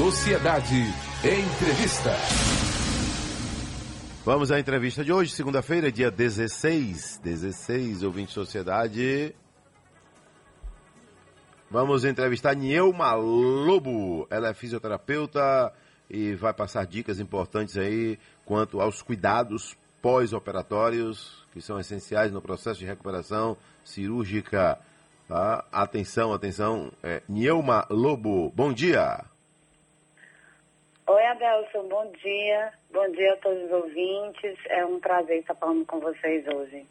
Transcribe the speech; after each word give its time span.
Sociedade. 0.00 0.76
Entrevista. 1.22 2.10
Vamos 4.24 4.50
à 4.50 4.58
entrevista 4.58 5.04
de 5.04 5.12
hoje, 5.12 5.30
segunda-feira, 5.30 5.92
dia 5.92 6.10
16. 6.10 7.20
16, 7.22 8.02
ouvinte 8.02 8.32
Sociedade. 8.32 9.34
Vamos 11.70 12.06
entrevistar 12.06 12.56
Nielma 12.56 13.12
Lobo. 13.12 14.26
Ela 14.30 14.48
é 14.48 14.54
fisioterapeuta 14.54 15.70
e 16.08 16.34
vai 16.34 16.54
passar 16.54 16.86
dicas 16.86 17.20
importantes 17.20 17.76
aí 17.76 18.18
quanto 18.46 18.80
aos 18.80 19.02
cuidados 19.02 19.76
pós-operatórios 20.00 21.44
que 21.52 21.60
são 21.60 21.78
essenciais 21.78 22.32
no 22.32 22.40
processo 22.40 22.80
de 22.80 22.86
recuperação 22.86 23.54
cirúrgica. 23.84 24.78
Tá? 25.28 25.62
Atenção, 25.70 26.32
atenção. 26.32 26.90
É, 27.02 27.22
Nielma 27.28 27.86
Lobo, 27.90 28.50
bom 28.56 28.72
dia. 28.72 29.29
Oi, 31.12 31.26
Adelson, 31.26 31.88
bom 31.88 32.08
dia. 32.22 32.72
Bom 32.92 33.10
dia 33.10 33.32
a 33.32 33.36
todos 33.38 33.64
os 33.64 33.72
ouvintes. 33.72 34.56
É 34.68 34.86
um 34.86 35.00
prazer 35.00 35.40
estar 35.40 35.56
falando 35.56 35.84
com 35.84 35.98
vocês 35.98 36.46
hoje. 36.46 36.86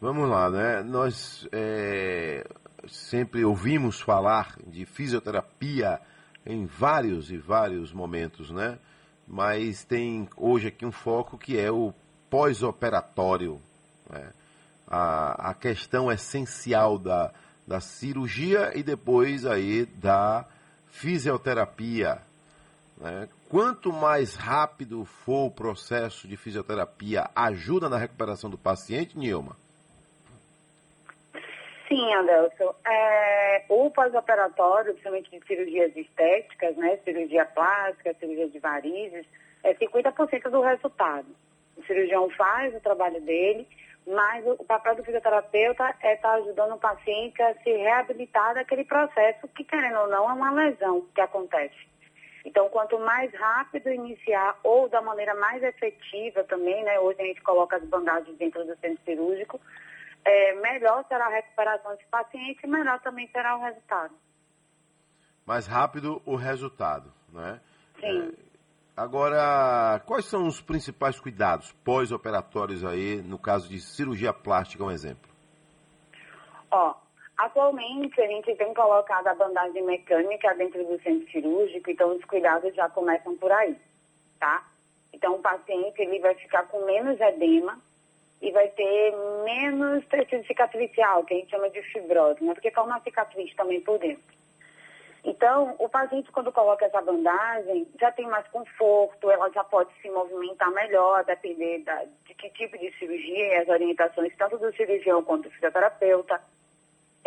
Vamos 0.00 0.28
lá, 0.28 0.50
né? 0.50 0.82
Nós 0.82 1.48
é, 1.52 2.44
sempre 2.88 3.44
ouvimos 3.44 4.00
falar 4.00 4.56
de 4.66 4.84
fisioterapia 4.84 6.00
em 6.44 6.66
vários 6.66 7.30
e 7.30 7.36
vários 7.36 7.92
momentos, 7.92 8.50
né? 8.50 8.80
Mas 9.28 9.84
tem 9.84 10.28
hoje 10.36 10.66
aqui 10.66 10.84
um 10.84 10.90
foco 10.90 11.38
que 11.38 11.56
é 11.56 11.70
o 11.70 11.94
pós-operatório. 12.28 13.60
Né? 14.10 14.28
A, 14.88 15.50
a 15.50 15.54
questão 15.54 16.10
essencial 16.10 16.98
da, 16.98 17.32
da 17.64 17.78
cirurgia 17.78 18.72
e 18.74 18.82
depois 18.82 19.46
aí 19.46 19.86
da 19.86 20.44
fisioterapia. 20.88 22.20
Né? 22.98 23.28
Quanto 23.48 23.92
mais 23.92 24.34
rápido 24.34 25.04
for 25.04 25.46
o 25.46 25.50
processo 25.50 26.26
de 26.26 26.36
fisioterapia, 26.36 27.30
ajuda 27.34 27.88
na 27.88 27.96
recuperação 27.96 28.50
do 28.50 28.58
paciente, 28.58 29.16
Nilma? 29.16 29.56
Sim, 31.86 32.12
Adelson. 32.14 32.74
É, 32.84 33.64
o 33.68 33.88
pós-operatório, 33.90 34.92
principalmente 34.94 35.30
de 35.30 35.46
cirurgias 35.46 35.96
estéticas, 35.96 36.76
né, 36.76 36.96
cirurgia 37.04 37.46
plástica, 37.46 38.14
cirurgia 38.14 38.48
de 38.48 38.58
varizes, 38.58 39.24
é 39.62 39.72
50% 39.74 40.50
do 40.50 40.60
resultado. 40.60 41.28
O 41.76 41.84
cirurgião 41.84 42.28
faz 42.30 42.74
o 42.74 42.80
trabalho 42.80 43.20
dele, 43.20 43.68
mas 44.06 44.44
o, 44.44 44.64
papel 44.64 44.96
do 44.96 45.04
fisioterapeuta 45.04 45.94
é 46.02 46.14
estar 46.14 46.30
tá 46.30 46.34
ajudando 46.34 46.74
o 46.74 46.78
paciente 46.78 47.40
a 47.40 47.54
se 47.54 47.70
reabilitar 47.70 48.54
daquele 48.54 48.84
processo 48.84 49.46
que, 49.48 49.62
querendo 49.62 50.00
ou 50.00 50.08
não, 50.08 50.28
é 50.28 50.32
uma 50.32 50.50
lesão 50.50 51.06
que 51.14 51.20
acontece. 51.20 51.95
Então, 52.46 52.68
quanto 52.68 52.96
mais 53.00 53.34
rápido 53.34 53.90
iniciar 53.90 54.56
ou 54.62 54.88
da 54.88 55.02
maneira 55.02 55.34
mais 55.34 55.60
efetiva 55.64 56.44
também, 56.44 56.84
né, 56.84 57.00
hoje 57.00 57.20
a 57.20 57.24
gente 57.24 57.42
coloca 57.42 57.74
as 57.74 57.82
bandagens 57.82 58.38
dentro 58.38 58.64
do 58.64 58.76
centro 58.76 59.04
cirúrgico, 59.04 59.60
é, 60.24 60.54
melhor 60.54 61.04
será 61.08 61.26
a 61.26 61.30
recuperação 61.30 61.90
desse 61.90 62.06
paciente 62.06 62.60
e 62.62 62.68
melhor 62.68 63.00
também 63.00 63.28
será 63.32 63.56
o 63.56 63.60
resultado. 63.60 64.14
Mais 65.44 65.66
rápido 65.66 66.22
o 66.24 66.36
resultado, 66.36 67.12
né? 67.32 67.60
Sim. 67.98 68.32
É, 68.32 68.42
agora, 68.96 70.00
quais 70.06 70.26
são 70.26 70.46
os 70.46 70.60
principais 70.60 71.18
cuidados 71.18 71.72
pós-operatórios 71.84 72.84
aí, 72.84 73.22
no 73.22 73.40
caso 73.40 73.68
de 73.68 73.80
cirurgia 73.80 74.32
plástica, 74.32 74.84
um 74.84 74.90
exemplo? 74.92 75.28
Ó, 76.70 76.94
atualmente 77.38 78.20
a 78.20 78.26
gente 78.26 78.54
tem 78.54 78.74
colocado 78.74 79.26
a 79.26 79.34
bandagem 79.34 79.82
mecânica 79.82 80.54
dentro 80.54 80.84
do 80.84 81.00
centro 81.02 81.30
cirúrgico, 81.30 81.90
então 81.90 82.16
os 82.16 82.24
cuidados 82.24 82.74
já 82.74 82.88
começam 82.88 83.36
por 83.36 83.52
aí, 83.52 83.76
tá? 84.38 84.66
Então 85.12 85.34
o 85.34 85.42
paciente 85.42 86.00
ele 86.00 86.18
vai 86.20 86.34
ficar 86.34 86.64
com 86.64 86.84
menos 86.84 87.20
edema, 87.20 87.80
e 88.40 88.50
vai 88.50 88.68
ter 88.68 89.14
menos 89.44 90.04
tecido 90.06 90.46
cicatricial, 90.46 91.24
que 91.24 91.34
a 91.34 91.36
gente 91.38 91.50
chama 91.50 91.70
de 91.70 91.82
fibrose, 91.82 92.42
né? 92.44 92.52
Porque 92.52 92.70
forma 92.70 93.00
cicatriz 93.00 93.54
também 93.54 93.80
por 93.80 93.98
dentro. 93.98 94.36
Então, 95.24 95.74
o 95.78 95.88
paciente, 95.88 96.30
quando 96.30 96.52
coloca 96.52 96.84
essa 96.84 97.00
bandagem, 97.00 97.88
já 97.98 98.12
tem 98.12 98.26
mais 98.26 98.46
conforto, 98.48 99.28
ela 99.28 99.50
já 99.50 99.64
pode 99.64 99.90
se 100.00 100.08
movimentar 100.08 100.70
melhor, 100.70 101.24
depender 101.24 101.80
da, 101.80 102.04
de 102.24 102.34
que 102.34 102.48
tipo 102.50 102.78
de 102.78 102.92
cirurgia 102.96 103.46
e 103.48 103.54
as 103.56 103.68
orientações, 103.68 104.32
tanto 104.36 104.56
do 104.58 104.72
cirurgião 104.76 105.24
quanto 105.24 105.44
do 105.44 105.50
fisioterapeuta. 105.50 106.40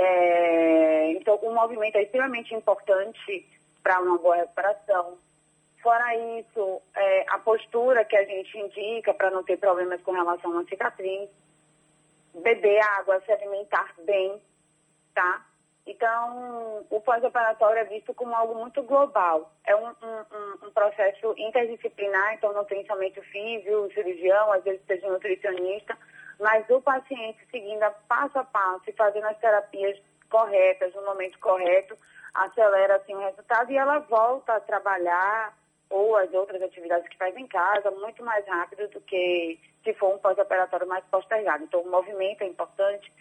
É, 0.02 1.12
então, 1.12 1.36
o 1.36 1.54
movimento 1.54 1.98
é 1.98 2.04
extremamente 2.04 2.56
importante 2.56 3.46
para 3.84 4.00
uma 4.00 4.18
boa 4.18 4.38
recuperação. 4.38 5.18
Fora 5.84 6.16
isso, 6.40 6.82
é, 6.96 7.26
a 7.28 7.38
postura 7.40 8.06
que 8.06 8.16
a 8.16 8.24
gente 8.24 8.58
indica 8.58 9.14
para 9.14 9.30
não 9.30 9.44
ter 9.44 9.58
problemas 9.58 10.02
com 10.02 10.14
relação 10.14 10.58
à 10.58 10.64
cicatriz, 10.64 11.30
beber 12.34 12.80
água, 12.98 13.22
se 13.26 13.32
alimentar 13.32 13.94
bem, 14.06 14.42
tá? 15.14 15.46
Então, 15.86 16.86
o 16.90 17.02
pós-operatório 17.02 17.82
é 17.82 17.86
visto 17.86 18.14
como 18.14 18.34
algo 18.34 18.56
muito 18.56 18.82
global. 18.84 19.52
É 19.66 19.76
um, 19.76 19.88
um, 19.88 20.68
um, 20.68 20.72
processo 20.72 21.34
interdisciplinar, 21.38 22.36
então 22.36 22.54
não 22.54 22.64
tem 22.64 22.86
somente 22.86 23.20
o 23.20 23.24
físico, 23.24 23.76
o 23.76 23.92
cirurgião, 23.92 24.54
às 24.54 24.64
vezes 24.64 24.82
seja 24.86 25.08
um 25.08 25.12
nutricionista, 25.12 25.98
mas 26.40 26.68
o 26.70 26.82
paciente 26.82 27.40
seguindo 27.52 27.84
a 27.84 27.92
passo 27.92 28.40
a 28.40 28.44
passo 28.44 28.84
e 28.88 28.94
fazendo 28.94 29.26
as 29.26 29.38
terapias 29.40 30.00
corretas, 30.30 30.94
no 30.94 31.04
momento 31.04 31.38
correto, 31.40 31.98
acelera 32.34 32.96
assim 32.96 33.14
o 33.14 33.20
resultado 33.20 33.72
e 33.72 33.78
ela 33.78 34.00
volta 34.00 34.54
a 34.54 34.60
trabalhar 34.60 35.54
ou 35.90 36.16
as 36.16 36.32
outras 36.34 36.62
atividades 36.62 37.08
que 37.10 37.18
faz 37.18 37.36
em 37.36 37.48
casa 37.48 37.90
muito 37.92 38.24
mais 38.24 38.46
rápido 38.48 38.88
do 38.90 39.02
que 39.02 39.60
se 39.84 39.94
for 39.96 40.14
um 40.14 40.20
pós-operatório 40.20 40.88
mais 40.88 41.04
postergado. 41.06 41.64
Então, 41.64 41.82
o 41.82 41.90
movimento 41.90 42.44
é 42.44 42.48
importante. 42.48 43.12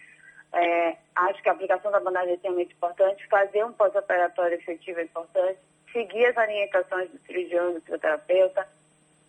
É, 0.51 0.97
acho 1.15 1.41
que 1.41 1.49
a 1.49 1.51
aplicação 1.51 1.91
da 1.91 1.99
bandagem 1.99 2.31
é 2.31 2.35
extremamente 2.35 2.73
importante. 2.73 3.27
Fazer 3.27 3.65
um 3.65 3.73
pós-operatório 3.73 4.55
efetivo 4.55 4.99
é 4.99 5.03
importante. 5.03 5.59
Seguir 5.91 6.27
as 6.27 6.37
orientações 6.37 7.09
do 7.09 7.19
cirurgião, 7.25 7.73
do 7.73 7.81
fisioterapeuta. 7.81 8.67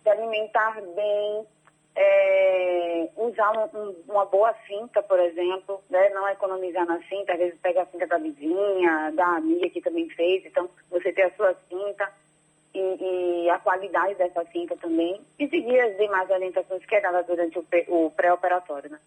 Se 0.03 0.09
alimentar 0.09 0.79
bem. 0.95 1.47
É, 1.95 3.09
usar 3.17 3.51
um, 3.51 3.77
um, 3.77 3.95
uma 4.07 4.25
boa 4.25 4.53
cinta, 4.65 5.03
por 5.03 5.19
exemplo. 5.19 5.81
Né? 5.89 6.09
Não 6.09 6.27
economizar 6.29 6.85
na 6.85 7.01
cinta. 7.03 7.33
Às 7.33 7.39
vezes 7.39 7.59
pega 7.59 7.83
a 7.83 7.85
cinta 7.85 8.07
da 8.07 8.17
vizinha, 8.17 9.11
da 9.11 9.37
amiga 9.37 9.69
que 9.69 9.81
também 9.81 10.09
fez. 10.09 10.45
Então, 10.45 10.69
você 10.89 11.11
ter 11.11 11.23
a 11.23 11.31
sua 11.31 11.53
cinta 11.69 12.11
e, 12.73 13.43
e, 13.45 13.49
a 13.49 13.59
qualidade 13.59 14.15
dessa 14.15 14.43
cinta 14.45 14.75
também, 14.77 15.19
e 15.37 15.47
seguir 15.49 15.79
as 15.79 15.97
demais 15.97 16.29
orientações 16.29 16.85
que 16.85 16.95
é 16.95 17.01
dada 17.01 17.21
durante 17.23 17.59
o, 17.59 17.65
o 17.87 18.11
pré-operatório, 18.11 18.89
né? 18.89 18.99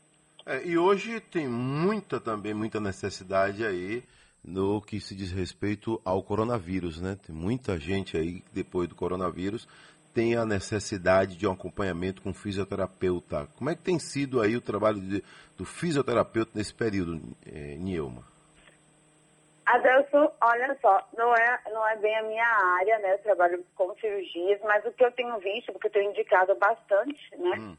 É, 0.47 0.63
e 0.65 0.77
hoje 0.77 1.21
tem 1.21 1.49
muita 1.49 2.21
também, 2.21 2.53
muita 2.53 2.79
necessidade 2.79 3.65
aí 3.65 4.03
no 4.45 4.83
que 4.83 5.01
se 5.01 5.15
diz 5.15 5.33
respeito 5.33 5.99
ao 6.05 6.23
coronavírus, 6.23 7.01
né? 7.01 7.17
Tem 7.27 7.35
muita 7.35 7.79
gente 7.79 8.17
aí, 8.17 8.45
depois 8.53 8.87
do 8.87 8.95
coronavírus, 8.95 9.67
tem 10.15 10.37
a 10.37 10.47
necessidade 10.47 11.37
de 11.37 11.47
um 11.47 11.53
acompanhamento 11.53 12.23
com 12.23 12.33
fisioterapeuta. 12.33 13.49
Como 13.59 13.69
é 13.69 13.75
que 13.75 13.83
tem 13.83 13.99
sido 13.99 14.41
aí 14.41 14.57
o 14.57 14.61
trabalho 14.61 15.01
de, 15.01 15.23
do 15.57 15.65
fisioterapeuta 15.65 16.53
nesse 16.55 16.73
período, 16.73 17.21
é, 17.45 17.77
Nielma? 17.77 18.23
Adelson, 19.67 20.31
olha 20.41 20.79
só, 20.81 21.09
não 21.17 21.35
é, 21.35 21.61
não 21.73 21.89
é 21.89 21.97
bem 21.97 22.17
a 22.17 22.23
minha 22.23 22.47
área, 22.79 22.99
né? 22.99 23.15
Eu 23.15 23.19
trabalho 23.19 23.65
com 23.75 23.95
cirurgias, 23.97 24.61
mas 24.63 24.85
o 24.85 24.93
que 24.93 25.05
eu 25.05 25.11
tenho 25.11 25.37
visto, 25.39 25.73
porque 25.73 25.89
eu 25.89 25.93
tenho 25.93 26.11
indicado 26.11 26.55
bastante, 26.55 27.37
né? 27.37 27.57
Hum. 27.59 27.77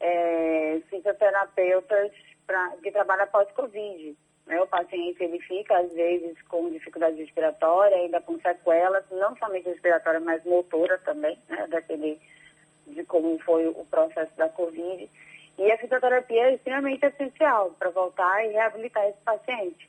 É, 0.00 0.80
fisioterapeutas 0.90 2.12
pra, 2.46 2.70
que 2.82 2.90
trabalham 2.90 3.26
pós-Covid. 3.28 4.16
Né? 4.46 4.60
O 4.60 4.66
paciente, 4.66 5.22
ele 5.22 5.38
fica, 5.40 5.78
às 5.78 5.90
vezes, 5.92 6.40
com 6.42 6.70
dificuldade 6.70 7.16
respiratória, 7.16 7.96
ainda 7.96 8.20
com 8.20 8.38
sequelas, 8.40 9.04
não 9.10 9.36
somente 9.36 9.68
respiratória, 9.68 10.20
mas 10.20 10.44
motora 10.44 10.98
também, 10.98 11.38
né? 11.48 11.66
Daquele, 11.68 12.20
de 12.86 13.04
como 13.04 13.38
foi 13.40 13.66
o 13.68 13.84
processo 13.90 14.36
da 14.36 14.48
Covid. 14.48 15.08
E 15.58 15.70
a 15.70 15.78
fisioterapia 15.78 16.48
é 16.48 16.54
extremamente 16.54 17.04
essencial 17.04 17.70
para 17.78 17.90
voltar 17.90 18.44
e 18.44 18.52
reabilitar 18.52 19.04
esse 19.06 19.20
paciente 19.24 19.88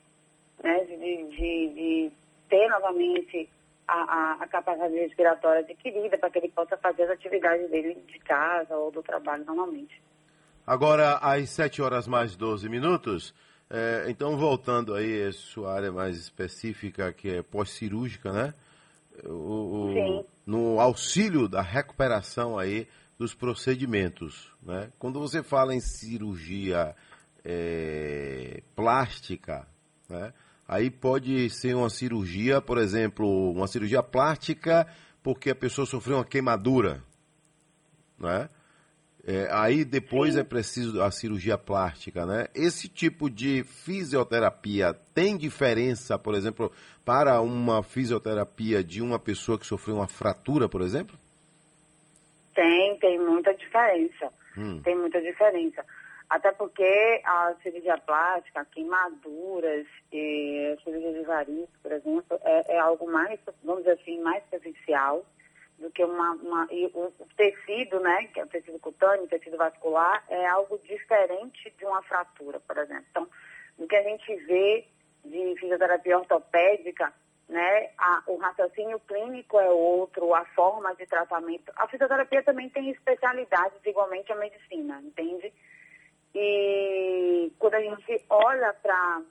né, 0.62 0.84
de, 0.84 0.96
de, 0.96 1.74
de 1.74 2.12
ter 2.48 2.68
novamente 2.68 3.48
a, 3.88 3.94
a, 3.94 4.32
a, 4.40 4.48
capacidade 4.48 4.94
respiratória 4.94 5.60
adquirida 5.60 6.16
para 6.16 6.30
que 6.30 6.38
ele 6.38 6.48
possa 6.48 6.76
fazer 6.76 7.04
as 7.04 7.10
atividades 7.10 7.70
dele 7.70 7.94
de 8.06 8.18
casa 8.20 8.74
ou 8.76 8.90
do 8.90 9.02
trabalho 9.02 9.44
normalmente. 9.44 10.02
Agora, 10.66 11.18
às 11.20 11.50
7 11.50 11.82
horas 11.82 12.08
mais 12.08 12.36
12 12.36 12.68
minutos, 12.68 13.34
é, 13.76 14.08
então 14.08 14.36
voltando 14.36 14.94
aí 14.94 15.24
a 15.24 15.32
sua 15.32 15.74
área 15.74 15.90
mais 15.90 16.16
específica, 16.16 17.12
que 17.12 17.28
é 17.28 17.42
pós-cirúrgica, 17.42 18.32
né? 18.32 18.54
O, 19.24 19.30
o, 20.20 20.26
no 20.46 20.78
auxílio 20.78 21.48
da 21.48 21.60
recuperação 21.60 22.56
aí 22.56 22.86
dos 23.18 23.34
procedimentos, 23.34 24.52
né? 24.62 24.92
Quando 24.96 25.18
você 25.18 25.42
fala 25.42 25.74
em 25.74 25.80
cirurgia 25.80 26.94
é, 27.44 28.62
plástica, 28.76 29.66
né? 30.08 30.32
Aí 30.68 30.88
pode 30.88 31.50
ser 31.50 31.74
uma 31.74 31.90
cirurgia, 31.90 32.60
por 32.60 32.78
exemplo, 32.78 33.50
uma 33.50 33.66
cirurgia 33.66 34.04
plástica 34.04 34.86
porque 35.20 35.50
a 35.50 35.54
pessoa 35.54 35.84
sofreu 35.84 36.18
uma 36.18 36.24
queimadura, 36.24 37.02
né? 38.18 38.48
É, 39.26 39.48
aí 39.50 39.84
depois 39.84 40.34
Sim. 40.34 40.40
é 40.40 40.44
preciso 40.44 41.02
a 41.02 41.10
cirurgia 41.10 41.56
plástica, 41.56 42.26
né? 42.26 42.46
Esse 42.54 42.88
tipo 42.88 43.30
de 43.30 43.64
fisioterapia 43.64 44.92
tem 45.14 45.36
diferença, 45.36 46.18
por 46.18 46.34
exemplo, 46.34 46.70
para 47.04 47.40
uma 47.40 47.82
fisioterapia 47.82 48.84
de 48.84 49.00
uma 49.00 49.18
pessoa 49.18 49.58
que 49.58 49.66
sofreu 49.66 49.96
uma 49.96 50.06
fratura, 50.06 50.68
por 50.68 50.82
exemplo? 50.82 51.18
Tem, 52.54 52.98
tem 52.98 53.18
muita 53.18 53.54
diferença. 53.54 54.30
Hum. 54.58 54.80
Tem 54.82 54.94
muita 54.94 55.20
diferença. 55.22 55.84
Até 56.28 56.52
porque 56.52 57.20
a 57.24 57.54
cirurgia 57.62 57.96
plástica, 57.98 58.66
queimaduras, 58.72 59.86
e 60.12 60.76
cirurgia 60.84 61.12
de 61.12 61.22
varizes, 61.22 61.68
por 61.82 61.92
exemplo, 61.92 62.38
é, 62.42 62.74
é 62.74 62.78
algo 62.78 63.10
mais, 63.10 63.40
vamos 63.62 63.84
dizer 63.84 63.98
assim, 64.00 64.20
mais 64.20 64.42
superficial 64.44 65.24
do 65.84 65.90
que 65.90 66.02
uma, 66.02 66.32
uma 66.32 66.66
o, 66.94 67.12
tecido, 67.36 68.00
né, 68.00 68.26
que 68.32 68.40
é 68.40 68.44
o 68.44 68.48
tecido 68.48 68.78
cutâneo, 68.78 69.24
o 69.24 69.28
tecido 69.28 69.58
vascular, 69.58 70.24
é 70.30 70.46
algo 70.46 70.78
diferente 70.78 71.70
de 71.76 71.84
uma 71.84 72.02
fratura, 72.02 72.58
por 72.60 72.78
exemplo. 72.78 73.04
Então, 73.10 73.28
o 73.76 73.86
que 73.86 73.94
a 73.94 74.02
gente 74.02 74.34
vê 74.46 74.86
de 75.22 75.54
fisioterapia 75.60 76.18
ortopédica, 76.18 77.12
né, 77.50 77.90
a, 77.98 78.22
o 78.28 78.36
raciocínio 78.38 78.98
clínico 79.00 79.60
é 79.60 79.68
outro, 79.68 80.34
a 80.34 80.46
forma 80.46 80.94
de 80.94 81.04
tratamento. 81.06 81.70
A 81.76 81.86
fisioterapia 81.86 82.42
também 82.42 82.70
tem 82.70 82.88
especialidades 82.88 83.78
igualmente 83.84 84.32
a 84.32 84.36
medicina, 84.36 85.02
entende? 85.04 85.52
E 86.34 87.52
quando 87.58 87.74
a 87.74 87.80
gente 87.80 88.24
olha 88.30 88.72
para 88.72 89.22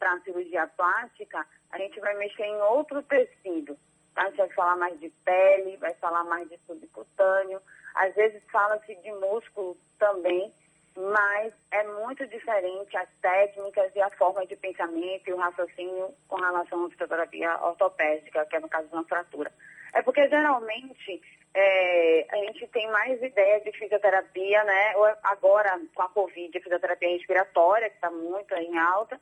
a 0.00 0.20
cirurgia 0.24 0.66
plástica, 0.76 1.46
a 1.70 1.78
gente 1.78 2.00
vai 2.00 2.16
mexer 2.16 2.44
em 2.44 2.60
outro 2.62 3.00
tecido 3.04 3.78
a 4.16 4.24
gente 4.26 4.36
vai 4.36 4.48
falar 4.50 4.76
mais 4.76 4.98
de 5.00 5.10
pele, 5.24 5.76
vai 5.76 5.94
falar 5.94 6.24
mais 6.24 6.48
de 6.48 6.58
subcutâneo. 6.66 7.60
Às 7.94 8.14
vezes 8.14 8.42
fala-se 8.50 8.94
de 8.96 9.12
músculo 9.12 9.76
também, 9.98 10.52
mas 10.96 11.52
é 11.70 11.82
muito 11.84 12.26
diferente 12.26 12.96
as 12.96 13.08
técnicas 13.20 13.90
e 13.94 14.00
a 14.00 14.10
forma 14.10 14.46
de 14.46 14.56
pensamento 14.56 15.28
e 15.28 15.32
o 15.32 15.36
raciocínio 15.36 16.14
com 16.28 16.36
relação 16.36 16.84
à 16.84 16.90
fisioterapia 16.90 17.58
ortopédica, 17.62 18.46
que 18.46 18.56
é 18.56 18.60
no 18.60 18.68
caso 18.68 18.88
de 18.88 18.94
uma 18.94 19.04
fratura. 19.04 19.52
É 19.92 20.02
porque 20.02 20.28
geralmente 20.28 21.22
é, 21.54 22.26
a 22.30 22.36
gente 22.36 22.66
tem 22.68 22.90
mais 22.90 23.20
ideia 23.22 23.60
de 23.60 23.72
fisioterapia, 23.78 24.64
né? 24.64 24.94
Agora 25.22 25.80
com 25.94 26.02
a 26.02 26.08
Covid, 26.08 26.56
a 26.56 26.62
fisioterapia 26.62 27.08
respiratória, 27.10 27.90
que 27.90 27.96
está 27.96 28.10
muito 28.10 28.54
em 28.54 28.76
alta, 28.78 29.20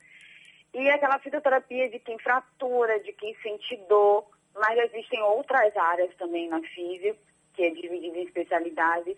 e 0.74 0.88
aquela 0.88 1.18
fisioterapia 1.18 1.90
de 1.90 1.98
quem 1.98 2.18
fratura, 2.18 3.00
de 3.00 3.12
quem 3.12 3.34
sente 3.42 3.76
dor, 3.88 4.26
mas 4.54 4.78
existem 4.90 5.20
outras 5.22 5.76
áreas 5.76 6.14
também 6.16 6.48
na 6.48 6.60
física, 6.60 7.18
que 7.54 7.62
é 7.64 7.70
dividida 7.70 8.18
em 8.18 8.24
especialidades, 8.24 9.16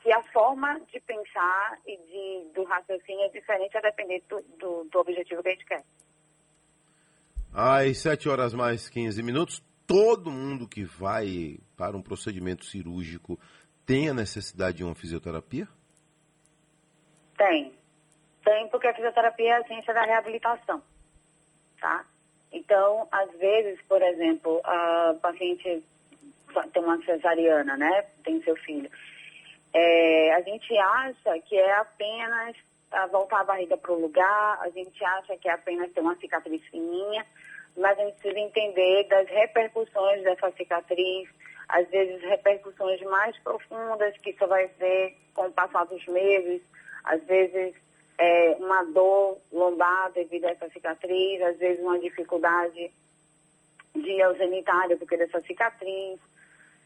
que 0.00 0.12
a 0.12 0.22
forma 0.32 0.80
de 0.92 1.00
pensar 1.00 1.78
e 1.86 1.96
de, 1.96 2.52
do 2.54 2.64
raciocínio 2.64 3.24
é 3.24 3.28
diferente 3.28 3.76
a 3.76 3.80
depender 3.80 4.22
do, 4.28 4.40
do, 4.58 4.84
do 4.84 4.98
objetivo 4.98 5.42
que 5.42 5.48
a 5.48 5.52
gente 5.52 5.66
quer. 5.66 5.84
Às 7.52 7.98
7 7.98 8.28
horas 8.28 8.54
mais 8.54 8.88
15 8.88 9.22
minutos, 9.22 9.62
todo 9.86 10.30
mundo 10.30 10.68
que 10.68 10.84
vai 10.84 11.58
para 11.76 11.96
um 11.96 12.02
procedimento 12.02 12.64
cirúrgico 12.64 13.38
tem 13.86 14.08
a 14.08 14.14
necessidade 14.14 14.78
de 14.78 14.84
uma 14.84 14.94
fisioterapia? 14.94 15.66
Tem. 17.38 17.72
Tem, 18.44 18.68
porque 18.68 18.88
a 18.88 18.94
fisioterapia 18.94 19.54
é 19.54 19.56
a 19.56 19.66
ciência 19.66 19.94
da 19.94 20.04
reabilitação. 20.04 20.82
Tá? 21.80 22.04
Então, 22.56 23.06
às 23.12 23.30
vezes, 23.32 23.78
por 23.82 24.00
exemplo, 24.00 24.62
a 24.64 25.14
paciente 25.20 25.84
tem 26.72 26.82
uma 26.82 26.98
cesariana, 27.04 27.76
né? 27.76 28.06
Tem 28.24 28.42
seu 28.42 28.56
filho. 28.56 28.90
É, 29.74 30.32
a 30.32 30.40
gente 30.40 30.74
acha 30.78 31.38
que 31.40 31.54
é 31.54 31.74
apenas 31.74 32.56
voltar 33.12 33.40
a 33.40 33.44
barriga 33.44 33.76
para 33.76 33.92
o 33.92 34.00
lugar, 34.00 34.58
a 34.62 34.70
gente 34.70 35.04
acha 35.04 35.36
que 35.36 35.48
é 35.50 35.52
apenas 35.52 35.92
ter 35.92 36.00
uma 36.00 36.16
cicatriz 36.16 36.62
fininha, 36.70 37.26
mas 37.76 37.98
a 37.98 38.04
gente 38.04 38.16
precisa 38.20 38.40
entender 38.40 39.04
das 39.04 39.28
repercussões 39.28 40.22
dessa 40.22 40.50
cicatriz, 40.52 41.28
às 41.68 41.86
vezes 41.90 42.22
repercussões 42.22 43.02
mais 43.02 43.36
profundas 43.40 44.16
que 44.22 44.32
só 44.38 44.46
vai 44.46 44.66
ver 44.78 45.14
com 45.34 45.46
o 45.46 45.52
passar 45.52 45.84
dos 45.84 46.06
meses, 46.06 46.62
às 47.04 47.22
vezes 47.24 47.74
é, 48.18 48.56
uma 48.58 48.84
dor 48.84 49.38
lombar 49.52 50.12
devido 50.12 50.46
a 50.46 50.50
essa 50.50 50.68
cicatriz, 50.70 51.42
às 51.42 51.58
vezes 51.58 51.82
uma 51.82 51.98
dificuldade 51.98 52.90
de 53.94 54.10
ir 54.10 54.22
ao 54.22 54.34
genitário 54.34 54.98
porque 54.98 55.16
dessa 55.16 55.40
cicatriz, 55.42 56.18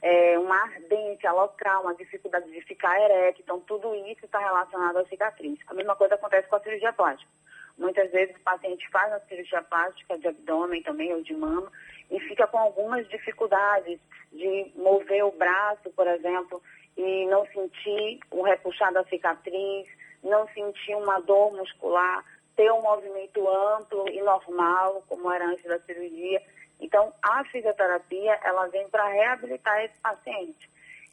é, 0.03 0.39
uma 0.39 0.57
ardência 0.63 1.31
local, 1.33 1.83
uma 1.83 1.95
dificuldade 1.95 2.51
de 2.51 2.61
ficar 2.63 2.99
ereto. 3.01 3.43
Então, 3.43 3.61
tudo 3.61 3.95
isso 3.95 4.25
está 4.25 4.39
relacionado 4.39 4.99
à 4.99 5.05
cicatriz. 5.07 5.59
A 5.67 5.75
mesma 5.75 5.95
coisa 5.95 6.15
acontece 6.15 6.49
com 6.49 6.57
a 6.57 6.61
cirurgia 6.61 6.93
plástica. 6.93 7.31
Muitas 7.77 8.11
vezes 8.11 8.37
o 8.37 8.41
paciente 8.41 8.89
faz 8.91 9.13
a 9.13 9.21
cirurgia 9.21 9.63
plástica 9.63 10.19
de 10.19 10.29
abdômen 10.29 10.83
também 10.83 11.13
ou 11.15 11.23
de 11.23 11.35
mama 11.35 11.71
e 12.11 12.19
fica 12.21 12.47
com 12.47 12.59
algumas 12.59 13.09
dificuldades 13.09 13.99
de 14.33 14.71
mover 14.77 15.25
o 15.25 15.33
braço, 15.33 15.91
por 15.91 16.07
exemplo, 16.07 16.63
e 16.97 17.27
não 17.27 17.47
sentir 17.47 18.21
o 18.31 18.43
repuxar 18.43 18.93
da 18.93 19.05
cicatriz, 19.05 19.87
não 20.23 20.47
sentir 20.49 20.95
uma 20.95 21.21
dor 21.21 21.53
muscular, 21.53 22.25
ter 22.57 22.71
um 22.73 22.83
movimento 22.83 23.49
amplo 23.49 24.09
e 24.09 24.21
normal, 24.23 25.03
como 25.09 25.31
era 25.31 25.47
antes 25.47 25.65
da 25.65 25.79
cirurgia. 25.81 26.43
Então, 26.81 27.13
a 27.23 27.45
fisioterapia, 27.45 28.39
ela 28.43 28.67
vem 28.69 28.89
para 28.89 29.07
reabilitar 29.09 29.85
esse 29.85 29.99
paciente 30.01 30.71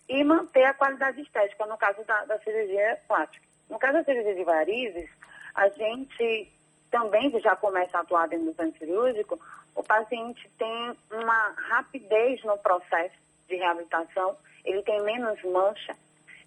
e 0.10 0.24
manter 0.24 0.64
a 0.64 0.74
qualidade 0.74 1.22
estética, 1.22 1.66
no 1.66 1.78
caso 1.78 2.04
da, 2.06 2.26
da 2.26 2.40
cirurgia 2.40 3.00
plástica. 3.08 3.46
No 3.70 3.78
caso 3.78 3.94
da 3.94 4.04
cirurgia 4.04 4.36
de 4.36 4.44
varizes, 4.44 5.10
a 5.54 5.68
gente 5.70 6.52
também 6.90 7.30
já 7.40 7.56
começa 7.56 7.98
a 7.98 8.02
atuar 8.02 8.28
dentro 8.28 8.46
do 8.46 8.54
centro 8.54 8.80
cirúrgico, 8.80 9.40
o 9.76 9.84
paciente 9.84 10.50
tem 10.58 10.98
uma 11.12 11.54
rapidez 11.70 12.44
no 12.44 12.58
processo 12.58 13.16
de 13.48 13.56
reabilitação, 13.56 14.36
ele 14.64 14.82
tem 14.84 15.02
menos 15.04 15.42
mancha, 15.44 15.96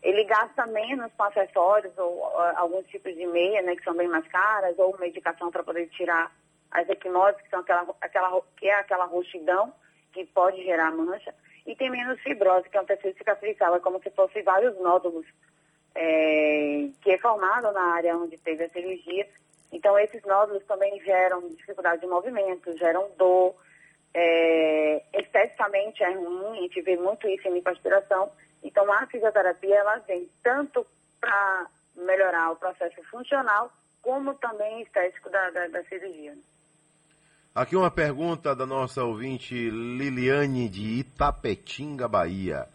ele 0.02 0.24
gasta 0.24 0.66
menos 0.66 1.12
com 1.16 1.24
acessórios 1.24 1.96
ou 1.98 2.24
alguns 2.56 2.86
tipos 2.86 3.14
de 3.14 3.26
meia, 3.26 3.60
né, 3.62 3.76
que 3.76 3.84
são 3.84 3.94
bem 3.94 4.08
mais 4.08 4.26
caras, 4.28 4.78
ou 4.78 4.98
medicação 4.98 5.50
para 5.50 5.62
poder 5.62 5.88
tirar 5.88 6.32
as 6.70 6.88
equimoses, 6.88 7.40
que, 7.42 7.50
são 7.50 7.60
aquela, 7.60 7.94
aquela, 8.00 8.42
que 8.56 8.68
é 8.68 8.74
aquela 8.74 9.04
roxidão 9.04 9.72
que 10.12 10.24
pode 10.26 10.62
gerar 10.64 10.90
mancha, 10.90 11.34
e 11.66 11.76
tem 11.76 11.90
menos 11.90 12.20
fibrose, 12.20 12.68
que 12.68 12.76
é 12.76 12.80
um 12.80 12.86
tecido 12.86 13.16
cicatricial, 13.16 13.76
é 13.76 13.80
como 13.80 14.02
se 14.02 14.10
fosse 14.10 14.42
vários 14.42 14.76
nódulos 14.80 15.26
é, 15.94 16.88
que 17.02 17.10
é 17.10 17.18
formado 17.18 17.70
na 17.72 17.94
área 17.94 18.16
onde 18.16 18.38
teve 18.38 18.64
a 18.64 18.70
cirurgia. 18.70 19.28
Então, 19.72 19.98
esses 19.98 20.22
nódulos 20.24 20.64
também 20.64 21.00
geram 21.00 21.48
dificuldade 21.50 22.00
de 22.00 22.06
movimento, 22.06 22.76
geram 22.76 23.10
dor, 23.16 23.54
é, 24.12 25.02
esteticamente 25.12 26.02
é 26.02 26.10
ruim, 26.10 26.58
a 26.58 26.62
gente 26.62 26.80
vê 26.82 26.96
muito 26.96 27.28
isso 27.28 27.46
em 27.46 27.54
lipoaspiração, 27.54 28.30
então, 28.62 28.90
a 28.92 29.06
fisioterapia, 29.06 29.76
ela 29.76 29.98
vem 29.98 30.28
tanto 30.42 30.86
para 31.20 31.66
melhorar 31.96 32.52
o 32.52 32.56
processo 32.56 33.02
funcional, 33.10 33.72
como 34.02 34.34
também 34.34 34.82
estético 34.82 35.30
da, 35.30 35.50
da, 35.50 35.68
da 35.68 35.84
cirurgia. 35.84 36.36
Aqui 37.54 37.74
uma 37.74 37.90
pergunta 37.90 38.54
da 38.54 38.64
nossa 38.64 39.02
ouvinte 39.02 39.54
Liliane 39.54 40.68
de 40.68 41.00
Itapetinga, 41.00 42.06
Bahia. 42.06 42.68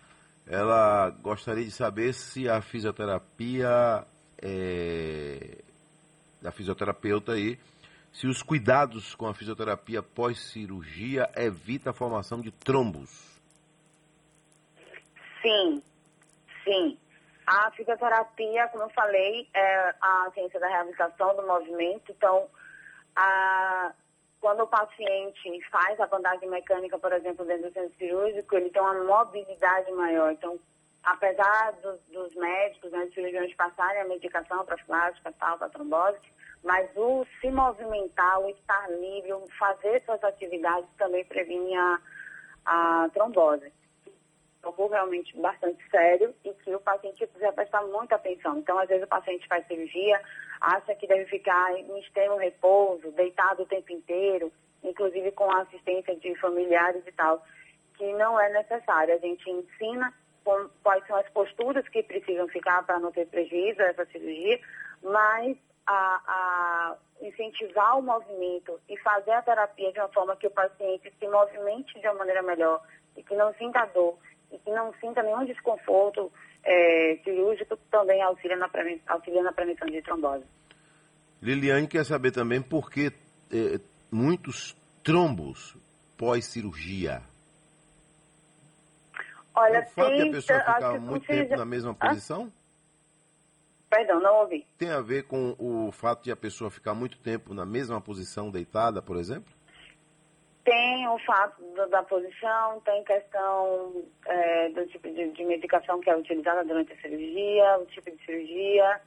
Ela 0.46 1.10
gostaria 1.10 1.64
de 1.64 1.72
saber 1.72 2.14
se 2.14 2.50
a 2.50 2.62
fisioterapia 2.62 4.06
é, 4.42 5.58
da 6.42 6.52
fisioterapeuta 6.52 7.32
aí, 7.32 7.58
se 8.12 8.28
os 8.28 8.44
cuidados 8.44 9.16
com 9.16 9.28
a 9.28 9.34
fisioterapia 9.34 10.04
pós-cirurgia 10.04 11.30
evita 11.36 11.90
a 11.90 11.94
formação 11.94 12.42
de 12.42 12.52
trombos. 12.52 13.35
Sim, 15.46 15.84
sim. 16.64 16.98
A 17.46 17.70
fisioterapia, 17.70 18.68
como 18.70 18.86
eu 18.86 18.90
falei, 18.90 19.48
é 19.54 19.94
a 20.02 20.32
ciência 20.34 20.60
da 20.60 20.68
reabilitação 20.68 21.36
do 21.36 21.46
movimento. 21.46 22.12
Então, 22.12 22.50
a, 23.16 23.94
quando 24.42 24.64
o 24.64 24.68
paciente 24.68 25.62
faz 25.70 26.00
a 26.00 26.08
bandagem 26.08 26.50
mecânica, 26.50 26.98
por 26.98 27.14
exemplo, 27.14 27.46
dentro 27.46 27.70
do 27.70 27.74
centro 27.74 27.96
cirúrgico, 28.00 28.56
ele 28.56 28.72
tem 28.72 28.82
uma 28.82 29.04
mobilidade 29.04 29.92
maior. 29.92 30.32
Então, 30.32 30.60
apesar 31.04 31.74
dos, 31.74 32.00
dos 32.12 32.34
médicos, 32.34 32.92
né, 32.92 33.06
dos 33.06 33.14
cirurgiões 33.14 33.54
passarem 33.54 34.02
a 34.02 34.08
medicação 34.08 34.66
para 34.66 34.84
plástica, 34.84 35.32
tal, 35.40 35.60
para 35.60 35.70
trombose, 35.70 36.18
mas 36.64 36.90
o 36.96 37.24
se 37.40 37.52
movimentar, 37.52 38.40
o 38.40 38.50
estar 38.50 38.90
livre, 38.90 39.34
o 39.34 39.46
fazer 39.60 40.02
suas 40.06 40.24
atividades 40.24 40.90
também 40.98 41.24
previne 41.26 41.76
a, 41.78 42.00
a 42.66 43.10
trombose 43.14 43.72
algo 44.66 44.88
realmente 44.88 45.38
bastante 45.40 45.82
sério 45.90 46.34
e 46.44 46.54
que 46.54 46.76
o 46.76 46.80
paciente 46.80 47.26
precisa 47.28 47.54
prestar 47.54 47.82
muita 47.84 48.16
atenção. 48.16 48.58
Então, 48.58 48.78
às 48.80 48.88
vezes 48.88 49.04
o 49.04 49.08
paciente 49.08 49.48
faz 49.48 49.66
cirurgia, 49.68 50.20
acha 50.62 50.96
que 50.96 51.08
deve 51.08 51.26
ficar 51.26 51.74
em 51.74 52.00
extremo 52.00 52.38
repouso, 52.38 53.12
deitado 53.12 53.64
o 53.64 53.68
tempo 53.68 53.92
inteiro, 53.92 54.52
inclusive 54.84 55.32
com 55.32 55.50
a 55.52 55.62
assistência 55.62 56.16
de 56.16 56.36
familiares 56.40 57.04
e 57.06 57.12
tal. 57.12 57.44
que 57.98 58.12
não 58.14 58.38
é 58.38 58.50
necessário. 58.50 59.14
A 59.14 59.20
gente 59.20 59.50
ensina 59.50 60.14
quais 60.84 61.06
são 61.08 61.16
as 61.16 61.30
posturas 61.30 61.88
que 61.88 62.04
precisam 62.04 62.48
ficar 62.50 62.84
para 62.86 63.00
não 63.00 63.12
ter 63.12 63.26
prejuízo 63.28 63.82
a 63.82 63.86
essa 63.86 64.06
cirurgia, 64.08 64.60
mas 65.02 65.58
a, 65.88 66.22
a 66.28 66.98
incentivar 67.22 67.98
o 67.98 68.02
movimento 68.02 68.80
e 68.90 68.98
fazer 68.98 69.32
a 69.32 69.42
terapia 69.42 69.94
de 69.94 70.00
uma 70.00 70.10
forma 70.10 70.36
que 70.36 70.48
o 70.48 70.52
paciente 70.52 71.12
se 71.18 71.28
movimente 71.28 72.00
de 72.00 72.08
uma 72.08 72.16
maneira 72.16 72.42
melhor 72.42 72.82
e 73.16 73.24
que 73.24 73.36
não 73.36 73.54
sinta 73.54 73.86
dor 73.86 74.18
e 74.52 74.58
que 74.60 74.72
não 74.72 74.94
sinta 75.00 75.22
nenhum 75.24 75.46
desconforto 75.46 76.32
é, 76.64 77.20
cirúrgico 77.24 77.78
também 77.92 78.22
auxilia 78.22 78.58
na, 78.58 78.70
auxilia 79.08 79.44
na 79.44 79.52
prevenção 79.52 79.88
de 79.88 80.02
trombose. 80.02 80.46
Liliane 81.42 81.88
quer 81.88 82.04
saber 82.06 82.32
também 82.32 82.62
por 82.62 82.90
que 82.90 83.12
é, 83.52 83.80
muitos 84.12 84.76
trombos 85.04 85.78
pós-cirurgia. 86.18 87.22
Olha, 89.54 89.82
o 89.82 89.86
fato 89.86 90.08
tem, 90.10 90.24
de 90.24 90.30
a 90.30 90.32
pessoa 90.32 90.60
ficar 90.60 91.00
muito 91.00 91.28
tempo 91.28 91.56
na 91.56 91.66
mesma 91.66 91.94
posição? 91.94 92.52
Perdão, 93.90 94.20
não 94.20 94.42
ouvi. 94.42 94.66
Tem 94.78 94.90
a 94.90 95.00
ver 95.00 95.24
com 95.24 95.56
o 95.58 95.92
fato 95.92 96.24
de 96.24 96.32
a 96.32 96.36
pessoa 96.36 96.70
ficar 96.70 96.94
muito 96.94 97.18
tempo 97.20 97.54
na 97.54 97.66
mesma 97.66 98.02
posição 98.02 98.50
deitada, 98.50 99.02
por 99.02 99.16
exemplo? 99.16 99.54
Tem 100.66 101.08
o 101.08 101.18
fato 101.20 101.62
da, 101.90 102.04
posição, 102.04 102.82
tem 102.82 103.04
questão 103.04 104.04
é, 104.26 104.70
do 104.70 104.86
tipo 104.88 105.08
de, 105.10 105.30
de, 105.32 105.46
medicação 105.46 106.02
que 106.02 106.10
é 106.10 106.18
utilizada 106.18 106.66
durante 106.66 106.92
a 106.92 106.98
cirurgia, 106.98 107.78
o 107.78 107.86
tipo 107.86 108.12
de 108.12 108.26
cirurgia. 108.26 109.00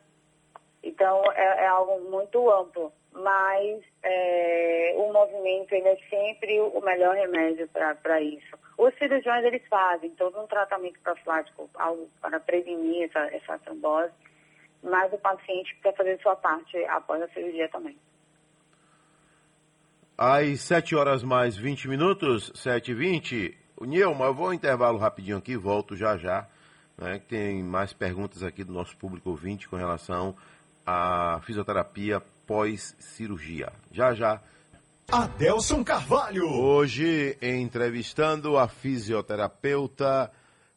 Então, 0.82 1.20
é, 1.32 1.64
é 1.64 1.66
algo 1.66 2.00
muito 2.10 2.50
amplo. 2.50 2.92
Mas 3.12 3.82
é, 4.02 4.94
o 4.96 5.12
movimento 5.12 5.72
ele 5.72 5.88
é 5.88 5.96
sempre 6.08 6.60
o 6.60 6.80
melhor 6.80 7.16
remédio 7.16 7.68
para 7.68 8.20
isso. 8.20 8.56
Os 8.78 8.94
cirurgiões, 8.94 9.44
eles 9.44 9.66
fazem 9.68 10.10
todo 10.10 10.40
um 10.40 10.46
tratamento 10.46 11.00
profilático 11.00 11.68
algo 11.74 12.08
para 12.20 12.38
prevenir 12.38 13.10
essa, 13.10 13.34
essa 13.34 13.58
trombose 13.58 14.12
mas 14.82 15.12
o 15.12 15.18
paciente 15.18 15.76
quer 15.82 15.94
fazer 15.94 16.20
sua 16.20 16.36
parte 16.36 16.76
após 16.86 17.22
a 17.22 17.28
cirurgia 17.28 17.68
também. 17.68 17.98
Às 20.20 20.62
7 20.62 20.96
horas 20.96 21.22
mais 21.22 21.56
20 21.56 21.86
minutos, 21.86 22.50
7 22.56 22.90
e 22.90 22.94
20 22.94 23.56
Nilma, 23.82 24.24
eu 24.24 24.34
vou 24.34 24.52
intervalo 24.52 24.98
rapidinho 24.98 25.36
aqui, 25.36 25.56
volto 25.56 25.94
já 25.94 26.16
já. 26.16 26.44
Né, 26.96 27.20
tem 27.28 27.62
mais 27.62 27.92
perguntas 27.92 28.42
aqui 28.42 28.64
do 28.64 28.72
nosso 28.72 28.96
público 28.96 29.30
ouvinte 29.30 29.68
com 29.68 29.76
relação 29.76 30.34
à 30.84 31.40
fisioterapia 31.46 32.20
pós-cirurgia. 32.44 33.72
Já 33.92 34.12
já. 34.12 34.42
Adelson 35.08 35.84
Carvalho. 35.84 36.48
Hoje, 36.48 37.38
entrevistando 37.40 38.58
a 38.58 38.66
fisioterapeuta 38.66 40.32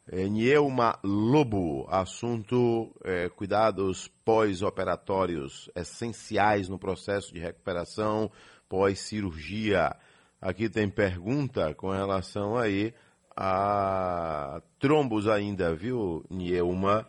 é, 0.08 0.28
Nielma 0.28 1.00
Lobo, 1.02 1.88
assunto 1.90 2.94
é, 3.02 3.28
cuidados 3.28 4.06
pós-operatórios 4.24 5.68
essenciais 5.74 6.68
no 6.68 6.78
processo 6.78 7.34
de 7.34 7.40
recuperação 7.40 8.30
pós-cirurgia. 8.72 9.94
Aqui 10.40 10.70
tem 10.70 10.88
pergunta 10.88 11.74
com 11.74 11.90
relação 11.90 12.56
aí 12.56 12.94
a 13.36 14.62
trombos 14.80 15.28
ainda, 15.28 15.74
viu, 15.74 16.24
Nielma? 16.30 17.06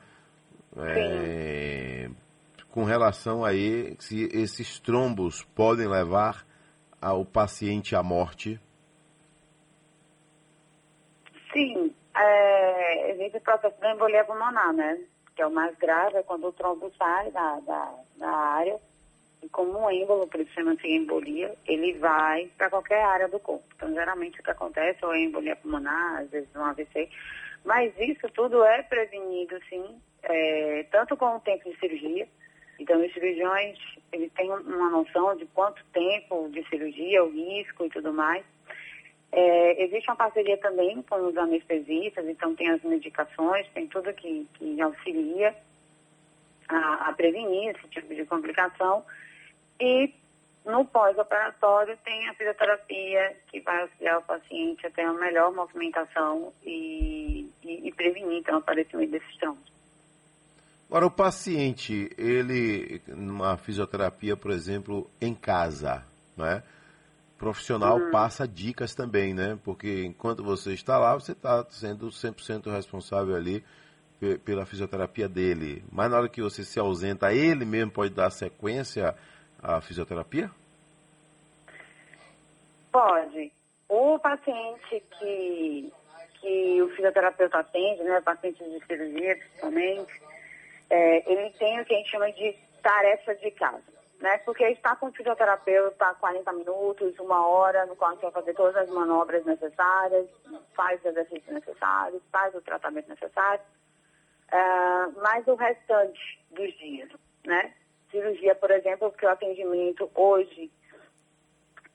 É, 0.76 2.10
com 2.70 2.84
relação 2.84 3.46
aí 3.46 3.96
se 3.98 4.28
esses 4.34 4.78
trombos 4.78 5.42
podem 5.56 5.88
levar 5.88 6.46
ao 7.02 7.24
paciente 7.24 7.96
à 7.96 8.04
morte. 8.04 8.60
Sim, 11.54 11.96
é, 12.14 13.12
existe 13.12 13.38
o 13.38 13.42
processo 13.42 13.80
da 13.80 13.94
embolia 13.94 14.26
pulmonar, 14.26 14.74
né? 14.74 15.00
Que 15.34 15.42
é 15.42 15.48
o 15.48 15.52
mais 15.52 15.78
grave, 15.78 16.18
é 16.18 16.24
quando 16.24 16.48
o 16.48 16.52
trombo 16.52 16.92
sai 16.98 17.32
da, 17.32 17.62
da, 17.62 17.96
da 18.18 18.30
área 18.30 18.80
e 19.44 19.50
como 19.50 19.78
um 19.78 19.92
êmbolo, 19.92 20.28
por 20.28 20.40
isso 20.40 20.54
chama-se 20.54 20.88
embolia, 20.88 21.54
ele 21.68 21.94
vai 21.94 22.50
para 22.58 22.70
qualquer 22.70 23.04
área 23.04 23.28
do 23.28 23.40
corpo. 23.40 23.66
Então, 23.76 23.94
geralmente 23.94 24.40
o 24.40 24.44
que 24.44 24.52
acontece 24.52 25.00
é 25.04 25.20
embolia 25.20 25.56
pulmonar, 25.58 26.22
às 26.22 26.30
vezes 26.30 26.50
um 26.56 26.64
AVC, 26.64 27.10
mas 27.66 27.94
isso 28.00 28.28
tudo 28.34 28.64
é 28.64 28.82
prevenido, 28.84 29.60
sim, 29.70 29.84
é, 30.24 30.86
tanto 30.92 31.18
com 31.18 31.36
o 31.36 31.40
tempo 31.42 31.70
de 31.70 31.78
cirurgia. 31.78 32.28
Então, 32.80 33.06
os 33.06 33.14
cirurgiões, 33.14 33.78
eles 34.12 34.32
têm 34.34 34.50
uma 34.50 34.90
noção 34.90 35.36
de 35.36 35.46
quanto 35.48 35.84
tempo 35.94 36.50
de 36.50 36.68
cirurgia, 36.70 37.24
o 37.24 37.30
risco 37.30 37.86
e 37.86 37.90
tudo 37.90 38.14
mais. 38.14 38.44
É, 39.32 39.84
existe 39.84 40.10
uma 40.10 40.16
parceria 40.16 40.58
também 40.58 41.02
com 41.02 41.16
os 41.28 41.36
anestesistas, 41.36 42.28
então 42.28 42.56
tem 42.56 42.70
as 42.70 42.82
medicações, 42.84 43.68
tem 43.74 43.88
tudo 43.88 44.14
que, 44.14 44.48
que 44.54 44.82
auxilia 44.82 45.56
a, 46.70 47.10
a 47.10 47.14
prevenir 47.14 47.76
esse 47.76 47.88
tipo 47.90 48.14
de 48.14 48.26
complicação. 48.26 49.04
E 49.80 50.14
no 50.66 50.86
pós-operatório 50.86 51.98
tem 52.06 52.28
a 52.30 52.34
fisioterapia 52.34 53.36
que 53.48 53.60
vai 53.60 53.82
auxiliar 53.82 54.20
o 54.20 54.24
paciente 54.24 54.86
a 54.88 54.92
ter 54.92 55.04
uma 55.04 55.20
melhor 55.20 55.54
movimentação 55.54 56.54
e, 56.64 57.50
e, 57.64 57.88
e 57.88 57.92
prevenir 57.94 58.40
então, 58.40 58.56
o 58.56 58.60
aparecimento 58.60 59.12
desses 59.12 59.38
trombos. 59.38 59.74
Agora, 60.88 61.08
o 61.08 61.12
paciente, 61.12 62.12
ele, 62.18 63.02
numa 63.08 63.58
fisioterapia, 63.58 64.38
por 64.38 64.52
exemplo, 64.52 65.10
em 65.20 65.34
casa, 65.34 66.06
não 66.38 66.46
é? 66.46 66.64
profissional 67.44 67.98
uhum. 67.98 68.10
passa 68.10 68.48
dicas 68.48 68.96
também, 68.96 69.34
né? 69.34 69.60
Porque 69.66 70.06
enquanto 70.06 70.42
você 70.42 70.74
está 70.74 70.98
lá, 70.98 71.14
você 71.14 71.34
está 71.34 71.66
sendo 71.70 72.08
100% 72.08 72.72
responsável 72.72 73.36
ali 73.36 73.62
pela 74.46 74.66
fisioterapia 74.66 75.28
dele. 75.28 75.84
Mas 75.92 76.10
na 76.10 76.18
hora 76.18 76.30
que 76.30 76.42
você 76.42 76.64
se 76.64 76.80
ausenta, 76.80 77.34
ele 77.34 77.66
mesmo 77.66 77.92
pode 77.92 78.14
dar 78.14 78.30
sequência 78.30 79.14
à 79.64 79.82
fisioterapia? 79.82 80.52
Pode. 82.92 83.52
O 83.90 84.20
paciente 84.20 85.04
que, 85.18 85.92
que 86.40 86.82
o 86.82 86.90
fisioterapeuta 86.90 87.60
atende, 87.60 88.04
né, 88.04 88.22
paciente 88.22 88.64
de 88.64 88.86
cirurgia 88.86 89.36
principalmente, 89.36 90.22
é, 90.90 91.32
ele 91.32 91.50
tem 91.52 91.80
o 91.80 91.86
que 91.86 91.94
a 91.94 91.98
gente 91.98 92.12
chama 92.12 92.32
de 92.32 92.56
tarefa 92.82 93.34
de 93.36 93.50
casa 93.52 93.94
né? 94.24 94.38
Porque 94.46 94.64
está 94.70 94.96
com 94.96 95.08
o 95.08 95.12
fisioterapeuta 95.12 96.16
40 96.16 96.54
minutos, 96.54 97.20
uma 97.20 97.46
hora, 97.46 97.86
no 97.86 97.96
qual 97.98 98.12
a 98.12 98.16
vai 98.16 98.32
fazer 98.32 98.54
todas 98.54 98.76
as 98.78 98.90
manobras 98.90 99.46
necessárias, 99.46 100.30
faz 100.74 100.98
os 101.02 101.08
exercícios 101.08 101.54
necessários, 101.54 102.24
faz 102.32 102.56
o 102.56 102.62
tratamento 102.62 103.10
necessário. 103.10 103.62
Uh, 104.48 105.22
mas 105.22 105.46
o 105.46 105.56
restante 105.56 106.40
dos 106.52 106.74
dias, 106.78 107.10
né? 107.46 107.74
Cirurgia, 108.14 108.56
por 108.56 108.72
exemplo, 108.72 109.10
porque 109.10 109.26
o 109.26 109.30
atendimento 109.30 110.10
hoje 110.14 110.72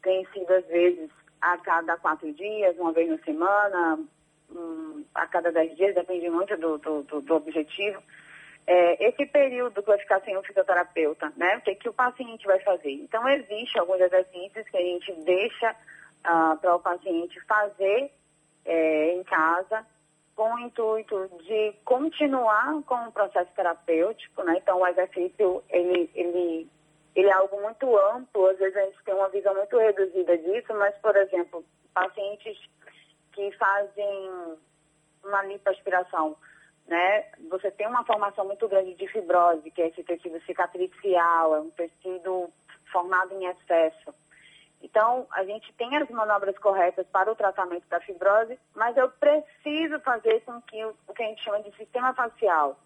tem 0.02 0.26
sido, 0.32 0.52
às 0.52 0.66
vezes, 0.66 1.10
a 1.40 1.56
cada 1.58 1.96
quatro 1.96 2.32
dias, 2.32 2.76
uma 2.78 2.92
vez 2.92 3.08
na 3.08 3.18
semana, 3.18 3.98
um, 4.50 5.04
a 5.14 5.26
cada 5.28 5.52
dez 5.52 5.76
dias, 5.76 5.94
depende 5.94 6.28
muito 6.28 6.56
do, 6.56 6.78
do, 6.78 7.02
do, 7.04 7.20
do 7.20 7.34
objetivo 7.36 8.02
é, 8.68 9.08
esse 9.08 9.24
período 9.24 9.82
que 9.82 9.88
vai 9.88 9.98
ficar 9.98 10.20
sem 10.20 10.36
o 10.36 10.42
fisioterapeuta, 10.42 11.32
né? 11.38 11.56
O 11.56 11.62
que, 11.62 11.74
que 11.74 11.88
o 11.88 11.92
paciente 11.92 12.46
vai 12.46 12.60
fazer? 12.60 12.92
Então, 12.92 13.26
existe 13.26 13.78
alguns 13.78 13.98
exercícios 13.98 14.68
que 14.68 14.76
a 14.76 14.82
gente 14.82 15.10
deixa 15.24 15.74
ah, 16.22 16.54
para 16.60 16.76
o 16.76 16.80
paciente 16.80 17.40
fazer 17.46 18.10
é, 18.66 19.14
em 19.14 19.24
casa 19.24 19.86
com 20.38 20.54
o 20.54 20.58
intuito 20.60 21.28
de 21.42 21.74
continuar 21.84 22.80
com 22.84 22.94
o 22.94 23.10
processo 23.10 23.50
terapêutico, 23.56 24.44
né? 24.44 24.58
Então, 24.58 24.78
o 24.78 24.86
exercício, 24.86 25.64
ele, 25.68 26.08
ele, 26.14 26.70
ele 27.16 27.26
é 27.26 27.32
algo 27.32 27.60
muito 27.60 27.98
amplo, 28.12 28.46
às 28.46 28.56
vezes 28.56 28.76
a 28.76 28.84
gente 28.84 29.02
tem 29.04 29.14
uma 29.14 29.28
visão 29.30 29.52
muito 29.56 29.76
reduzida 29.76 30.38
disso, 30.38 30.72
mas, 30.74 30.94
por 30.98 31.16
exemplo, 31.16 31.64
pacientes 31.92 32.56
que 33.32 33.50
fazem 33.56 34.56
uma 35.24 35.42
lipoaspiração, 35.42 36.36
né, 36.86 37.24
você 37.50 37.72
tem 37.72 37.88
uma 37.88 38.04
formação 38.04 38.44
muito 38.46 38.68
grande 38.68 38.94
de 38.94 39.08
fibrose, 39.08 39.68
que 39.72 39.82
é 39.82 39.88
esse 39.88 40.04
tecido 40.04 40.40
cicatricial, 40.42 41.56
é 41.56 41.60
um 41.62 41.70
tecido 41.70 42.48
formado 42.92 43.34
em 43.34 43.44
excesso. 43.46 44.14
Então, 44.82 45.26
a 45.32 45.44
gente 45.44 45.72
tem 45.74 45.96
as 45.96 46.08
manobras 46.08 46.56
corretas 46.58 47.06
para 47.08 47.30
o 47.30 47.34
tratamento 47.34 47.86
da 47.88 48.00
fibrose, 48.00 48.58
mas 48.74 48.96
eu 48.96 49.10
preciso 49.10 49.98
fazer 50.00 50.40
com 50.42 50.60
que 50.62 50.84
o, 50.84 50.94
o 51.06 51.12
que 51.12 51.22
a 51.22 51.26
gente 51.26 51.42
chama 51.42 51.62
de 51.62 51.74
sistema 51.76 52.14
facial, 52.14 52.78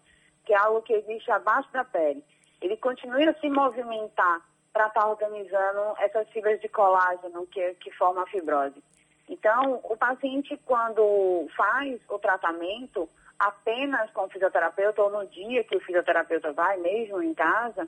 que 0.43 0.53
é 0.53 0.57
algo 0.57 0.81
que 0.81 0.93
existe 0.93 1.31
abaixo 1.31 1.71
da 1.71 1.83
pele, 1.83 2.23
ele 2.61 2.77
continue 2.77 3.27
a 3.27 3.33
se 3.35 3.49
movimentar 3.49 4.41
para 4.71 4.87
estar 4.87 5.01
tá 5.01 5.07
organizando 5.07 5.93
essas 5.99 6.27
fibras 6.29 6.59
de 6.59 6.67
colágeno 6.67 7.45
que, 7.47 7.75
que 7.75 7.91
formam 7.91 8.23
a 8.23 8.27
fibrose. 8.27 8.83
Então, 9.29 9.79
o 9.83 9.95
paciente, 9.95 10.59
quando 10.65 11.47
faz 11.55 12.01
o 12.09 12.17
tratamento, 12.19 13.07
apenas 13.39 14.09
com 14.11 14.23
o 14.23 14.29
fisioterapeuta 14.29 15.01
ou 15.01 15.11
no 15.11 15.27
dia 15.27 15.63
que 15.63 15.75
o 15.75 15.79
fisioterapeuta 15.79 16.51
vai, 16.53 16.77
mesmo 16.77 17.21
em 17.21 17.33
casa, 17.33 17.87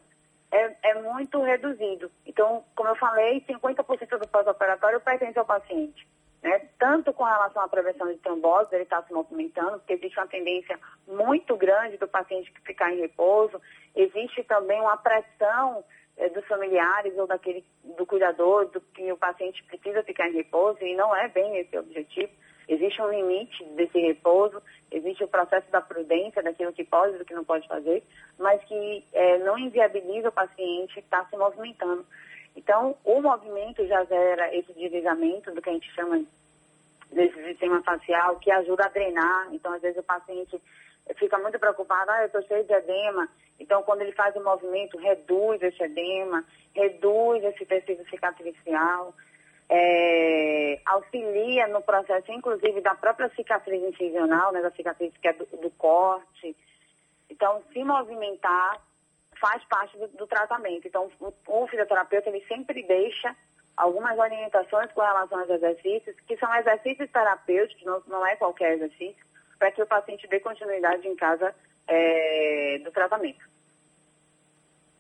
é, 0.56 0.78
é 0.84 1.02
muito 1.02 1.42
reduzido. 1.42 2.10
Então, 2.26 2.64
como 2.76 2.90
eu 2.90 2.96
falei, 2.96 3.42
50% 3.42 4.18
do 4.18 4.28
pós-operatório 4.28 5.02
pertence 5.02 5.38
ao 5.38 5.46
paciente. 5.46 6.08
né? 6.42 6.62
tanto 6.80 7.12
com 7.12 7.24
relação 7.24 7.62
à 7.62 7.68
prevenção 7.68 8.08
de 8.08 8.18
trombose, 8.20 8.70
ele 8.74 8.84
está 8.84 9.02
se 9.04 9.12
movimentando, 9.12 9.80
porque 9.80 9.94
existe 9.94 10.18
uma 10.18 10.28
tendência 10.28 10.80
muito 11.08 11.58
grande 11.58 11.98
do 11.98 12.08
paciente 12.08 12.54
ficar 12.64 12.94
em 12.94 13.02
repouso, 13.02 13.60
existe 13.96 14.44
também 14.44 14.80
uma 14.80 14.98
pressão 14.98 15.84
eh, 16.18 16.30
dos 16.30 16.46
familiares 16.46 17.18
ou 17.18 17.28
daquele 17.28 17.66
do 17.98 18.06
cuidador, 18.06 18.68
do 18.68 18.80
que 18.80 19.12
o 19.12 19.18
paciente 19.18 19.64
precisa 19.64 20.04
ficar 20.04 20.30
em 20.30 20.34
repouso, 20.34 20.82
e 20.84 20.96
não 20.96 21.16
é 21.16 21.28
bem 21.28 21.58
esse 21.58 21.76
o 21.76 21.82
objetivo. 21.82 22.32
Existe 22.68 23.02
um 23.02 23.10
limite 23.10 23.64
desse 23.76 24.00
repouso, 24.00 24.62
existe 24.92 25.24
o 25.24 25.28
processo 25.28 25.70
da 25.72 25.82
prudência, 25.82 26.42
daquilo 26.42 26.74
que 26.74 26.84
pode 26.84 27.16
e 27.16 27.18
do 27.20 27.26
que 27.26 27.34
não 27.34 27.44
pode 27.44 27.68
fazer, 27.68 28.04
mas 28.40 28.64
que 28.64 29.04
eh, 29.14 29.38
não 29.40 29.58
inviabiliza 29.58 30.30
o 30.30 30.32
paciente 30.32 31.00
estar 31.00 31.30
se 31.30 31.38
movimentando. 31.38 32.06
Então, 32.56 32.96
o 33.04 33.22
movimento 33.22 33.86
já 33.86 34.04
gera 34.06 34.56
esse 34.56 34.74
deslizamento 34.74 35.52
do 35.52 35.62
que 35.62 35.70
a 35.70 35.74
gente 35.74 35.92
chama 35.94 36.24
desse 37.12 37.44
sistema 37.44 37.84
facial, 37.84 38.38
que 38.38 38.50
ajuda 38.50 38.86
a 38.86 38.90
drenar. 38.90 39.54
Então, 39.54 39.74
às 39.74 39.82
vezes, 39.82 39.98
o 39.98 40.04
paciente 40.04 40.60
fica 41.18 41.38
muito 41.38 41.60
preocupado, 41.60 42.10
ah, 42.12 42.22
eu 42.22 42.28
estou 42.28 42.42
cheio 42.44 42.64
de 42.64 42.74
edema. 42.74 43.28
Então, 43.60 43.84
quando 43.84 44.02
ele 44.02 44.12
faz 44.14 44.36
o 44.36 44.44
movimento, 44.44 44.98
reduz 44.98 45.62
esse 45.62 45.82
edema, 45.84 46.44
reduz 46.74 47.44
esse 47.44 47.66
tecido 47.66 48.08
cicatricial, 48.10 49.14
é, 49.70 50.80
auxilia 50.86 51.68
no 51.68 51.82
processo, 51.82 52.32
inclusive, 52.32 52.82
da 52.82 52.96
própria 52.96 53.30
cicatriz 53.30 53.82
incisional, 53.82 54.52
né, 54.52 54.62
da 54.62 54.72
cicatriz 54.72 55.14
que 55.18 55.28
é 55.28 55.34
do, 55.34 55.46
do 55.46 55.72
corte. 55.72 56.56
Então, 57.30 57.64
se 57.74 57.84
movimentar 57.84 58.82
faz 59.40 59.64
parte 59.66 59.98
do, 59.98 60.08
do 60.10 60.28
tratamento. 60.28 60.88
Então, 60.88 61.10
o, 61.20 61.34
o, 61.48 61.68
fisioterapeuta 61.68 62.30
ele 62.30 62.46
sempre 62.48 62.84
deixa 62.84 63.36
algumas 63.76 64.18
orientações 64.18 64.92
com 64.94 65.02
relação 65.02 65.40
aos 65.40 65.50
exercícios, 65.50 66.16
que 66.28 66.38
são 66.38 66.54
exercícios 66.56 67.10
terapêuticos, 67.12 67.84
não, 67.84 68.02
não 68.08 68.26
é 68.26 68.36
qualquer 68.36 68.74
exercício, 68.74 69.26
para 69.60 69.72
que 69.72 69.82
o 69.82 69.88
paciente 69.88 70.28
dê 70.28 70.40
continuidade 70.40 71.08
em 71.08 71.16
casa 71.16 71.54
é, 71.88 72.80
do 72.84 72.92
tratamento. 72.92 73.44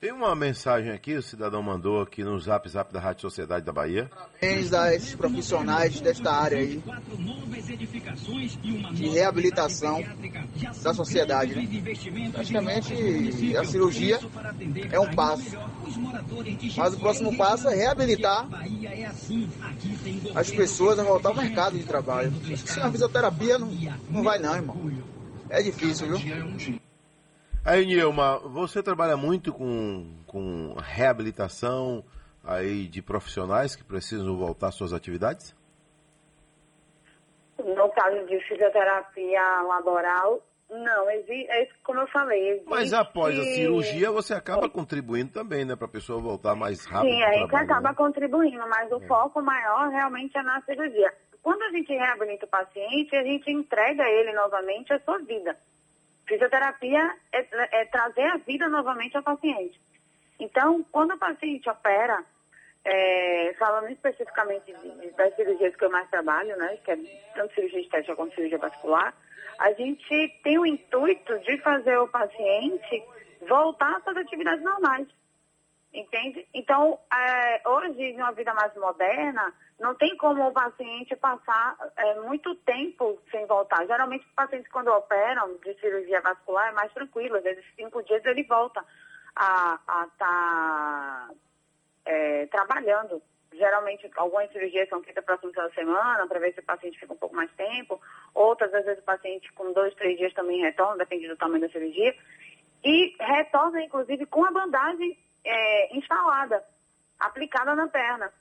Tem 0.05 0.11
uma 0.11 0.35
mensagem 0.35 0.91
aqui, 0.91 1.15
o 1.15 1.23
cidadão 1.23 1.63
mandou 1.63 1.99
aqui 1.99 2.23
no 2.23 2.39
Zap 2.39 2.69
Zap 2.69 2.93
da 2.93 2.99
Rádio 2.99 3.23
Sociedade 3.23 3.65
da 3.65 3.73
Bahia. 3.73 4.07
Parabéns 4.13 4.71
a 4.71 4.93
esses 4.93 5.15
profissionais 5.15 5.99
desta 5.99 6.31
área 6.31 6.59
aí 6.59 6.79
de 8.93 9.09
reabilitação 9.09 10.03
da 10.83 10.93
sociedade. 10.93 11.55
Né? 11.55 12.29
Praticamente 12.31 13.57
a 13.57 13.63
cirurgia 13.63 14.19
é 14.91 14.99
um 14.99 15.11
passo, 15.15 15.57
mas 16.77 16.93
o 16.93 16.99
próximo 16.99 17.35
passo 17.35 17.67
é 17.67 17.75
reabilitar 17.75 18.47
as 20.35 20.51
pessoas 20.51 20.99
a 20.99 21.03
voltar 21.03 21.29
ao 21.29 21.35
mercado 21.35 21.79
de 21.79 21.83
trabalho. 21.83 22.31
Sem 22.57 22.83
a 22.83 22.91
fisioterapia 22.91 23.57
não, 23.57 23.71
não 24.11 24.21
vai 24.21 24.37
não, 24.37 24.55
irmão. 24.55 24.91
É 25.49 25.63
difícil, 25.63 26.15
viu? 26.15 26.79
Aí, 27.65 27.83
Nilma, 27.83 28.37
você 28.37 28.83
trabalha 28.83 29.17
muito 29.17 29.51
com, 29.51 30.05
com 30.27 30.75
reabilitação 30.77 32.05
aí 32.43 32.87
de 32.87 33.01
profissionais 33.01 33.75
que 33.75 33.83
precisam 33.83 34.37
voltar 34.37 34.67
às 34.67 34.75
suas 34.75 34.93
atividades? 34.93 35.55
No 37.57 37.89
caso 37.89 38.23
de 38.27 38.39
fisioterapia 38.47 39.63
laboral, 39.63 40.43
não, 40.69 41.09
existe, 41.09 41.49
é 41.49 41.67
como 41.83 42.01
eu 42.01 42.07
falei. 42.09 42.49
Existe... 42.51 42.69
Mas 42.69 42.93
após 42.93 43.39
a 43.39 43.43
cirurgia 43.43 44.11
você 44.11 44.35
acaba 44.35 44.69
contribuindo 44.69 45.31
também, 45.31 45.65
né, 45.65 45.75
para 45.75 45.87
a 45.87 45.89
pessoa 45.89 46.21
voltar 46.21 46.53
mais 46.53 46.85
rápido. 46.85 47.09
Sim, 47.09 47.23
a 47.23 47.33
gente 47.33 47.55
acaba 47.55 47.89
né? 47.89 47.95
contribuindo, 47.95 48.63
mas 48.69 48.91
o 48.91 49.01
é. 49.01 49.07
foco 49.07 49.41
maior 49.41 49.89
realmente 49.89 50.37
é 50.37 50.43
na 50.43 50.61
cirurgia. 50.61 51.11
Quando 51.41 51.63
a 51.63 51.69
gente 51.69 51.91
reabilita 51.91 52.45
o 52.45 52.49
paciente, 52.49 53.15
a 53.15 53.23
gente 53.23 53.51
entrega 53.51 54.03
ele 54.03 54.33
novamente 54.33 54.93
a 54.93 54.99
sua 54.99 55.17
vida. 55.19 55.57
Fisioterapia 56.27 57.15
é, 57.31 57.81
é, 57.81 57.85
trazer 57.85 58.25
a 58.25 58.37
vida 58.37 58.67
novamente 58.67 59.15
ao 59.15 59.23
paciente. 59.23 59.79
Então, 60.39 60.83
quando 60.91 61.13
o 61.13 61.17
paciente 61.17 61.69
opera, 61.69 62.23
é, 62.83 63.55
falando 63.57 63.89
especificamente 63.89 64.73
de, 64.73 65.11
das 65.11 65.35
cirurgias 65.35 65.75
que 65.75 65.85
eu 65.85 65.91
mais 65.91 66.09
trabalho, 66.09 66.55
né, 66.57 66.77
que 66.83 66.91
é 66.91 66.97
tanto 67.35 67.53
cirurgia 67.53 67.81
estética 67.81 68.15
quanto 68.15 68.35
cirurgia 68.35 68.57
vascular, 68.57 69.13
a 69.59 69.71
gente 69.73 70.39
tem 70.43 70.59
o 70.59 70.65
intuito 70.65 71.39
de 71.39 71.57
fazer 71.59 71.97
o 71.97 72.07
paciente 72.07 73.03
voltar 73.47 73.95
às 73.95 74.03
suas 74.03 74.17
atividades 74.17 74.63
normais. 74.63 75.07
Entende? 75.95 76.45
Então, 76.53 76.99
é, 77.09 77.61
hoje, 77.65 78.11
uma 78.15 78.33
vida 78.33 78.53
mais 78.53 78.75
moderna, 78.75 79.53
não 79.79 79.95
tem 79.95 80.17
como 80.17 80.45
o 80.45 80.51
paciente 80.51 81.15
passar 81.15 81.77
é, 81.95 82.15
muito 82.19 82.53
tempo 82.53 83.17
sem 83.31 83.45
voltar. 83.45 83.87
Geralmente, 83.87 84.25
os 84.25 84.33
pacientes, 84.33 84.69
quando 84.73 84.89
operam 84.89 85.55
de 85.63 85.73
cirurgia 85.75 86.19
vascular, 86.19 86.67
é 86.67 86.73
mais 86.73 86.91
tranquilo. 86.91 87.37
Às 87.37 87.43
vezes, 87.43 87.63
cinco 87.77 88.03
dias 88.03 88.25
ele 88.25 88.43
volta 88.43 88.83
a 89.37 89.79
estar 89.85 90.07
tá, 90.17 91.29
é, 92.05 92.45
trabalhando. 92.47 93.21
Geralmente, 93.53 94.11
algumas 94.17 94.51
cirurgias 94.51 94.89
são 94.89 95.01
feitas 95.01 95.23
para 95.23 95.35
a 95.35 95.69
semana, 95.73 96.27
para 96.27 96.39
ver 96.39 96.53
se 96.53 96.59
o 96.59 96.65
paciente 96.65 96.99
fica 96.99 97.13
um 97.13 97.17
pouco 97.17 97.37
mais 97.37 97.49
tempo. 97.53 98.01
Outras, 98.33 98.73
às 98.73 98.83
vezes, 98.83 99.01
o 99.01 99.05
paciente 99.05 99.49
com 99.53 99.71
dois, 99.71 99.95
três 99.95 100.17
dias 100.17 100.33
também 100.33 100.59
retorna, 100.59 100.97
depende 100.97 101.29
do 101.29 101.37
tamanho 101.37 101.61
da 101.61 101.69
cirurgia. 101.69 102.13
E 102.83 103.15
retorna, 103.17 103.81
inclusive, 103.81 104.25
com 104.25 104.43
a 104.43 104.51
bandagem 104.51 105.17
é, 105.45 105.95
instalada, 105.95 106.63
aplicada 107.19 107.75
na 107.75 107.87
perna, 107.87 108.33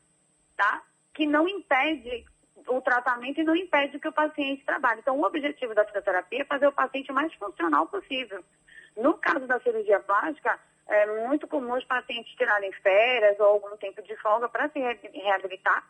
tá? 0.57 0.83
Que 1.13 1.27
não 1.27 1.47
impede 1.47 2.25
o 2.69 2.81
tratamento 2.81 3.41
e 3.41 3.45
não 3.45 3.55
impede 3.55 3.99
que 3.99 4.09
o 4.09 4.13
paciente 4.13 4.65
trabalhe. 4.65 5.01
Então, 5.01 5.19
o 5.19 5.25
objetivo 5.25 5.75
da 5.75 5.85
fisioterapia 5.85 6.43
é 6.43 6.47
fazer 6.47 6.67
o 6.67 6.73
paciente 6.73 7.13
mais 7.13 7.33
funcional 7.35 7.87
possível. 7.87 8.43
No 8.97 9.15
caso 9.15 9.47
da 9.47 9.61
cirurgia 9.61 10.01
plástica, 10.01 10.59
é 10.87 11.27
muito 11.27 11.47
comum 11.47 11.75
os 11.75 11.85
pacientes 11.85 12.35
tirarem 12.35 12.73
férias 12.73 13.39
ou 13.41 13.47
algum 13.47 13.77
tempo 13.77 14.03
de 14.03 14.17
folga 14.17 14.49
para 14.49 14.69
se 14.71 14.79
reabilitar. 14.79 15.85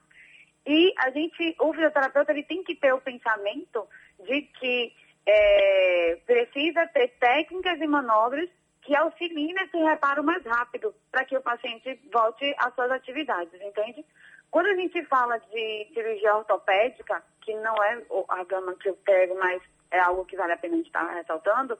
E 0.66 0.92
a 0.98 1.10
gente, 1.10 1.54
o 1.60 1.72
fisioterapeuta, 1.72 2.32
ele 2.32 2.42
tem 2.42 2.64
que 2.64 2.74
ter 2.74 2.92
o 2.92 3.00
pensamento 3.00 3.86
de 4.20 4.42
que 4.42 4.92
é, 5.26 6.18
precisa 6.26 6.86
ter 6.88 7.08
técnicas 7.18 7.80
e 7.80 7.86
manobras 7.86 8.48
que 8.84 8.94
auxilie 8.94 9.52
nesse 9.54 9.76
reparo 9.78 10.22
mais 10.22 10.44
rápido, 10.44 10.94
para 11.10 11.24
que 11.24 11.36
o 11.36 11.42
paciente 11.42 11.98
volte 12.12 12.54
às 12.58 12.74
suas 12.74 12.90
atividades, 12.90 13.60
entende? 13.60 14.04
Quando 14.50 14.66
a 14.66 14.74
gente 14.74 15.02
fala 15.06 15.38
de 15.38 15.90
cirurgia 15.92 16.36
ortopédica, 16.36 17.22
que 17.40 17.54
não 17.56 17.74
é 17.82 18.02
a 18.28 18.44
gama 18.44 18.74
que 18.76 18.88
eu 18.88 18.94
pego, 18.96 19.36
mas 19.38 19.62
é 19.90 19.98
algo 19.98 20.24
que 20.24 20.36
vale 20.36 20.52
a 20.52 20.56
pena 20.56 20.74
a 20.74 20.76
gente 20.76 20.86
estar 20.86 21.06
tá 21.06 21.14
ressaltando, 21.14 21.78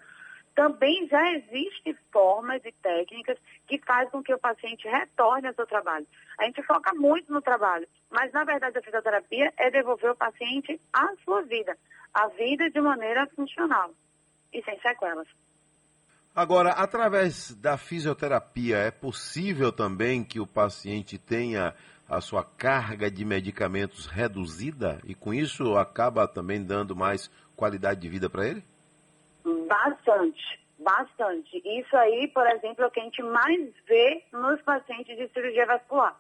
também 0.55 1.07
já 1.09 1.33
existem 1.33 1.95
formas 2.11 2.64
e 2.64 2.73
técnicas 2.73 3.38
que 3.67 3.79
fazem 3.79 4.11
com 4.11 4.23
que 4.23 4.33
o 4.33 4.38
paciente 4.38 4.88
retorne 4.88 5.49
ao 5.49 5.55
seu 5.55 5.67
trabalho. 5.67 6.07
A 6.38 6.45
gente 6.45 6.62
foca 6.62 6.95
muito 6.95 7.33
no 7.33 7.43
trabalho, 7.43 7.87
mas 8.11 8.33
na 8.33 8.45
verdade 8.45 8.79
a 8.79 8.83
fisioterapia 8.83 9.53
é 9.57 9.71
devolver 9.71 10.12
o 10.12 10.17
paciente 10.17 10.81
à 10.93 11.12
sua 11.25 11.43
vida, 11.43 11.77
a 12.14 12.29
vida 12.29 12.71
de 12.71 12.81
maneira 12.81 13.27
funcional 13.35 13.90
e 14.53 14.62
sem 14.62 14.81
sequelas. 14.81 15.29
Agora, 16.35 16.70
através 16.70 17.55
da 17.55 17.79
fisioterapia, 17.79 18.79
é 18.79 18.90
possível 18.90 19.70
também 19.70 20.25
que 20.25 20.40
o 20.40 20.47
paciente 20.47 21.16
tenha 21.16 21.73
a 22.09 22.20
sua 22.20 22.42
carga 22.42 23.09
de 23.09 23.25
medicamentos 23.25 24.07
reduzida 24.07 24.99
e 25.05 25.14
com 25.14 25.33
isso 25.33 25.77
acaba 25.77 26.27
também 26.27 26.61
dando 26.61 26.97
mais 26.97 27.31
qualidade 27.55 28.01
de 28.01 28.09
vida 28.09 28.29
para 28.29 28.49
ele? 28.49 28.64
Bastante, 29.68 30.61
bastante. 30.77 31.62
Isso 31.64 31.97
aí, 31.97 32.27
por 32.27 32.44
exemplo, 32.49 32.83
é 32.83 32.87
o 32.88 32.90
que 32.90 32.99
a 32.99 33.05
gente 33.05 33.23
mais 33.23 33.73
vê 33.87 34.25
nos 34.33 34.61
pacientes 34.62 35.16
de 35.16 35.29
cirurgia 35.29 35.66
vascular. 35.66 36.18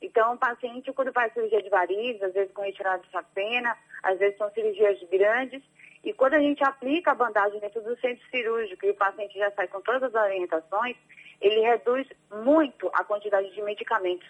Então, 0.00 0.34
o 0.34 0.38
paciente, 0.38 0.92
quando 0.92 1.12
faz 1.12 1.32
cirurgia 1.32 1.60
de 1.60 1.70
varizes, 1.70 2.22
às 2.22 2.32
vezes 2.34 2.52
com 2.52 2.62
retirada 2.62 3.02
de 3.02 3.10
sapena, 3.10 3.76
às 4.00 4.16
vezes 4.16 4.38
são 4.38 4.48
cirurgias 4.52 5.02
grandes, 5.10 5.60
e 6.04 6.12
quando 6.12 6.34
a 6.34 6.40
gente 6.40 6.62
aplica 6.62 7.12
a 7.12 7.14
bandagem 7.14 7.58
dentro 7.60 7.80
do 7.82 7.98
centro 7.98 8.22
cirúrgico 8.30 8.84
e 8.84 8.90
o 8.90 8.94
paciente 8.94 9.38
já 9.38 9.50
sai 9.52 9.66
com 9.68 9.80
todas 9.80 10.02
as 10.02 10.14
orientações, 10.14 10.96
ele 11.40 11.60
reduz 11.60 12.06
muito 12.44 12.90
a 12.92 13.02
quantidade 13.04 13.50
de 13.52 13.62
medicamentos 13.62 14.28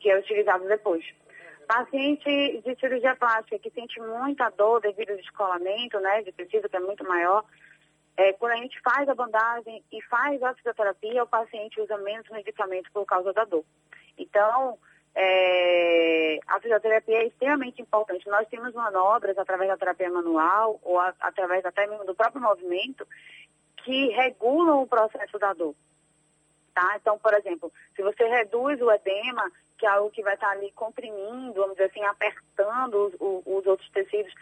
que 0.00 0.10
é 0.10 0.18
utilizado 0.18 0.66
depois. 0.66 1.04
Paciente 1.66 2.62
de 2.64 2.74
cirurgia 2.80 3.14
plástica 3.14 3.58
que 3.58 3.70
sente 3.70 4.00
muita 4.00 4.48
dor 4.50 4.80
devido 4.80 5.10
ao 5.10 5.16
descolamento, 5.16 6.00
né, 6.00 6.22
de 6.22 6.32
tecido 6.32 6.68
que 6.68 6.76
é 6.76 6.80
muito 6.80 7.04
maior, 7.04 7.44
é, 8.16 8.32
quando 8.32 8.52
a 8.52 8.56
gente 8.56 8.80
faz 8.80 9.08
a 9.08 9.14
bandagem 9.14 9.84
e 9.92 10.02
faz 10.02 10.42
a 10.42 10.54
fisioterapia, 10.54 11.22
o 11.22 11.28
paciente 11.28 11.80
usa 11.80 11.96
menos 11.98 12.28
medicamentos 12.30 12.90
por 12.92 13.04
causa 13.04 13.32
da 13.32 13.44
dor. 13.44 13.64
Então, 14.18 14.78
é, 15.14 16.38
a 16.46 16.60
fisioterapia 16.60 17.18
é 17.18 17.26
extremamente 17.26 17.82
importante. 17.82 18.28
Nós 18.28 18.48
temos 18.48 18.72
manobras 18.74 19.36
através 19.36 19.68
da 19.68 19.76
terapia 19.76 20.10
manual 20.10 20.78
ou 20.82 20.98
a, 20.98 21.12
através 21.20 21.64
até 21.64 21.86
mesmo 21.86 22.04
do 22.04 22.14
próprio 22.14 22.40
movimento 22.40 23.06
que 23.78 24.08
regulam 24.08 24.82
o 24.82 24.86
processo 24.86 25.38
da 25.38 25.52
dor. 25.52 25.74
Tá? 26.74 26.96
Então, 26.96 27.18
por 27.18 27.34
exemplo, 27.34 27.72
se 27.96 28.02
você 28.02 28.24
reduz 28.24 28.80
o 28.80 28.90
edema, 28.90 29.50
que 29.76 29.86
é 29.86 29.88
algo 29.88 30.10
que 30.10 30.22
vai 30.22 30.34
estar 30.34 30.50
ali 30.50 30.70
comprimindo, 30.72 31.54
vamos 31.54 31.72
dizer 31.72 31.90
assim, 31.90 32.04
apertando 32.04 32.94
os, 32.94 33.14
os, 33.14 33.42
os 33.46 33.66
outros 33.66 33.90
tecidos. 33.90 34.32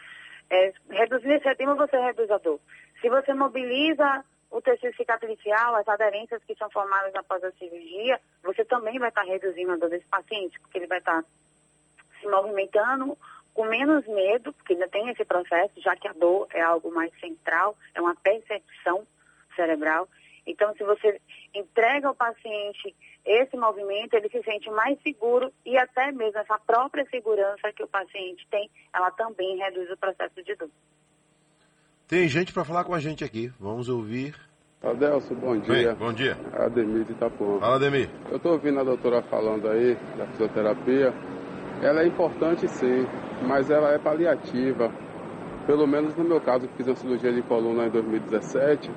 É, 0.51 0.73
reduzir 0.89 1.31
esse 1.33 1.47
edema, 1.47 1.75
você 1.75 1.97
reduz 1.97 2.29
a 2.29 2.37
dor. 2.37 2.59
Se 3.01 3.09
você 3.09 3.33
mobiliza 3.33 4.23
o 4.51 4.61
tecido 4.61 4.95
cicatricial, 4.95 5.75
as 5.75 5.87
aderências 5.87 6.43
que 6.43 6.55
são 6.55 6.69
formadas 6.69 7.13
após 7.15 7.43
a 7.43 7.51
cirurgia, 7.51 8.19
você 8.43 8.65
também 8.65 8.97
vai 8.97 9.09
estar 9.09 9.23
reduzindo 9.23 9.71
a 9.71 9.77
dor 9.77 9.89
desse 9.89 10.07
paciente, 10.07 10.59
porque 10.59 10.77
ele 10.77 10.87
vai 10.87 10.99
estar 10.99 11.23
se 12.19 12.27
movimentando 12.27 13.17
com 13.53 13.65
menos 13.65 14.05
medo, 14.07 14.53
porque 14.53 14.73
ainda 14.73 14.87
tem 14.87 15.09
esse 15.09 15.25
processo, 15.25 15.81
já 15.81 15.95
que 15.95 16.07
a 16.07 16.13
dor 16.13 16.47
é 16.51 16.61
algo 16.61 16.91
mais 16.91 17.11
central, 17.19 17.77
é 17.93 18.01
uma 18.01 18.15
percepção 18.15 19.05
cerebral. 19.55 20.07
Então, 20.45 20.73
se 20.75 20.83
você 20.83 21.21
entrega 21.53 22.07
ao 22.07 22.15
paciente 22.15 22.95
esse 23.25 23.55
movimento, 23.57 24.13
ele 24.15 24.29
se 24.29 24.41
sente 24.43 24.69
mais 24.71 24.99
seguro 25.01 25.53
e 25.65 25.77
até 25.77 26.11
mesmo 26.11 26.39
essa 26.39 26.57
própria 26.59 27.05
segurança 27.09 27.71
que 27.73 27.83
o 27.83 27.87
paciente 27.87 28.47
tem, 28.49 28.69
ela 28.93 29.11
também 29.11 29.57
reduz 29.57 29.91
o 29.91 29.97
processo 29.97 30.41
de 30.41 30.55
dor. 30.55 30.69
Tem 32.09 32.27
gente 32.27 32.51
para 32.51 32.65
falar 32.65 32.85
com 32.85 32.95
a 32.95 32.99
gente 32.99 33.23
aqui. 33.23 33.53
Vamos 33.59 33.87
ouvir. 33.87 34.33
Adelso, 34.81 35.35
bom 35.35 35.55
dia. 35.59 35.89
Bem, 35.89 35.95
bom 35.95 36.11
dia. 36.11 36.35
Ademir 36.53 37.03
de 37.03 37.11
Itapuã. 37.11 37.59
Fala, 37.59 37.75
Ademir. 37.75 38.09
Eu 38.31 38.37
estou 38.37 38.53
ouvindo 38.53 38.79
a 38.79 38.83
doutora 38.83 39.21
falando 39.21 39.69
aí 39.69 39.95
da 40.17 40.25
fisioterapia. 40.25 41.13
Ela 41.83 42.01
é 42.01 42.07
importante 42.07 42.67
sim, 42.67 43.05
mas 43.47 43.69
ela 43.69 43.91
é 43.91 43.99
paliativa. 43.99 44.91
Pelo 45.67 45.85
menos 45.85 46.15
no 46.15 46.23
meu 46.23 46.41
caso, 46.41 46.67
que 46.67 46.77
fiz 46.77 46.87
uma 46.87 46.95
cirurgia 46.95 47.31
de 47.31 47.43
coluna 47.43 47.85
em 47.85 47.91
2017 47.91 48.89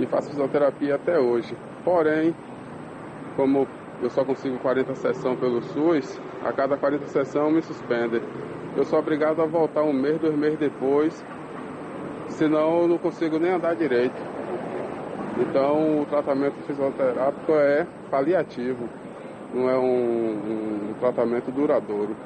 e 0.00 0.06
faço 0.06 0.30
fisioterapia 0.30 0.94
até 0.94 1.18
hoje. 1.18 1.54
Porém, 1.84 2.34
como 3.36 3.68
eu 4.00 4.08
só 4.08 4.24
consigo 4.24 4.58
40 4.60 4.94
sessões 4.94 5.38
pelo 5.38 5.60
SUS, 5.60 6.18
a 6.42 6.50
cada 6.54 6.78
40 6.78 7.06
sessões 7.08 7.52
me 7.52 7.60
suspendem. 7.60 8.22
Eu 8.74 8.86
sou 8.86 8.98
obrigado 8.98 9.42
a 9.42 9.44
voltar 9.44 9.82
um 9.82 9.92
mês, 9.92 10.18
dois 10.18 10.34
meses 10.34 10.58
depois 10.58 11.22
senão 12.32 12.82
eu 12.82 12.88
não 12.88 12.98
consigo 12.98 13.38
nem 13.38 13.52
andar 13.52 13.74
direito. 13.74 14.16
Então 15.38 16.02
o 16.02 16.06
tratamento 16.06 16.56
fisioterápico 16.66 17.52
é 17.52 17.86
paliativo, 18.10 18.88
não 19.54 19.68
é 19.68 19.78
um, 19.78 20.90
um 20.90 20.94
tratamento 21.00 21.50
duradouro. 21.50 22.16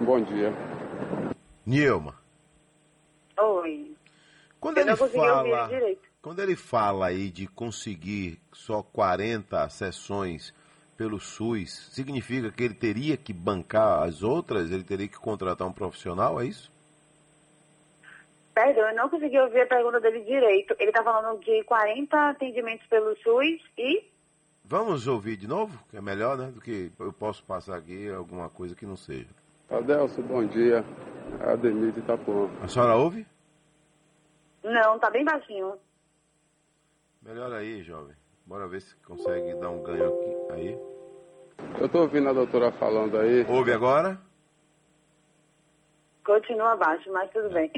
Bom 0.00 0.20
dia. 0.20 0.52
Nilma. 1.66 2.14
Oi. 3.38 3.94
Quando 4.58 4.78
eu 4.78 4.82
ele 4.82 4.90
não 4.90 4.96
consegui 4.96 5.18
ouvir 5.18 5.50
fala, 5.50 5.68
direito. 5.68 6.08
quando 6.22 6.38
ele 6.40 6.56
fala 6.56 7.06
aí 7.06 7.30
de 7.30 7.46
conseguir 7.46 8.40
só 8.52 8.82
40 8.82 9.68
sessões 9.70 10.54
pelo 10.96 11.18
SUS, 11.18 11.90
significa 11.92 12.50
que 12.50 12.62
ele 12.62 12.74
teria 12.74 13.16
que 13.16 13.32
bancar 13.32 14.02
as 14.02 14.22
outras? 14.22 14.70
Ele 14.70 14.84
teria 14.84 15.08
que 15.08 15.18
contratar 15.18 15.66
um 15.66 15.72
profissional, 15.72 16.40
é 16.40 16.46
isso? 16.46 16.70
Perdão, 18.54 18.88
eu 18.88 18.96
não 18.96 19.08
consegui 19.08 19.38
ouvir 19.38 19.60
a 19.62 19.66
pergunta 19.66 20.00
dele 20.00 20.20
direito. 20.24 20.74
Ele 20.78 20.90
está 20.90 21.02
falando 21.02 21.38
de 21.40 21.62
40 21.64 22.30
atendimentos 22.30 22.86
pelo 22.88 23.16
SUS 23.18 23.62
e 23.78 24.10
Vamos 24.64 25.08
ouvir 25.08 25.36
de 25.36 25.48
novo, 25.48 25.76
que 25.90 25.96
é 25.96 26.00
melhor, 26.00 26.38
né? 26.38 26.46
Do 26.52 26.60
que 26.60 26.92
eu 27.00 27.12
posso 27.12 27.42
passar 27.44 27.76
aqui 27.76 28.08
alguma 28.08 28.48
coisa 28.48 28.74
que 28.74 28.86
não 28.86 28.94
seja. 28.94 29.28
Adelso, 29.68 30.22
bom 30.22 30.44
dia. 30.46 30.84
Ademir 31.40 31.90
de 31.92 31.98
Itapuã. 31.98 32.48
A 32.62 32.68
senhora 32.68 32.94
ouve? 32.96 33.26
não, 34.62 34.98
tá 34.98 35.10
bem 35.10 35.24
baixinho. 35.24 35.74
Melhor 37.22 37.52
aí, 37.52 37.82
jovem. 37.82 38.14
Bora 38.46 38.68
ver 38.68 38.80
se 38.80 38.94
consegue 38.98 39.54
dar 39.54 39.70
um 39.70 39.82
ganho 39.82 40.06
aqui. 40.06 40.52
Aí. 40.52 40.78
Eu 41.78 41.86
estou 41.86 42.02
ouvindo 42.02 42.28
a 42.28 42.32
doutora 42.32 42.70
falando 42.72 43.18
aí. 43.18 43.44
Ouve 43.48 43.72
agora? 43.72 44.18
Continua 46.24 46.76
baixo, 46.76 47.10
mas 47.12 47.30
tudo 47.32 47.50
bem. 47.50 47.72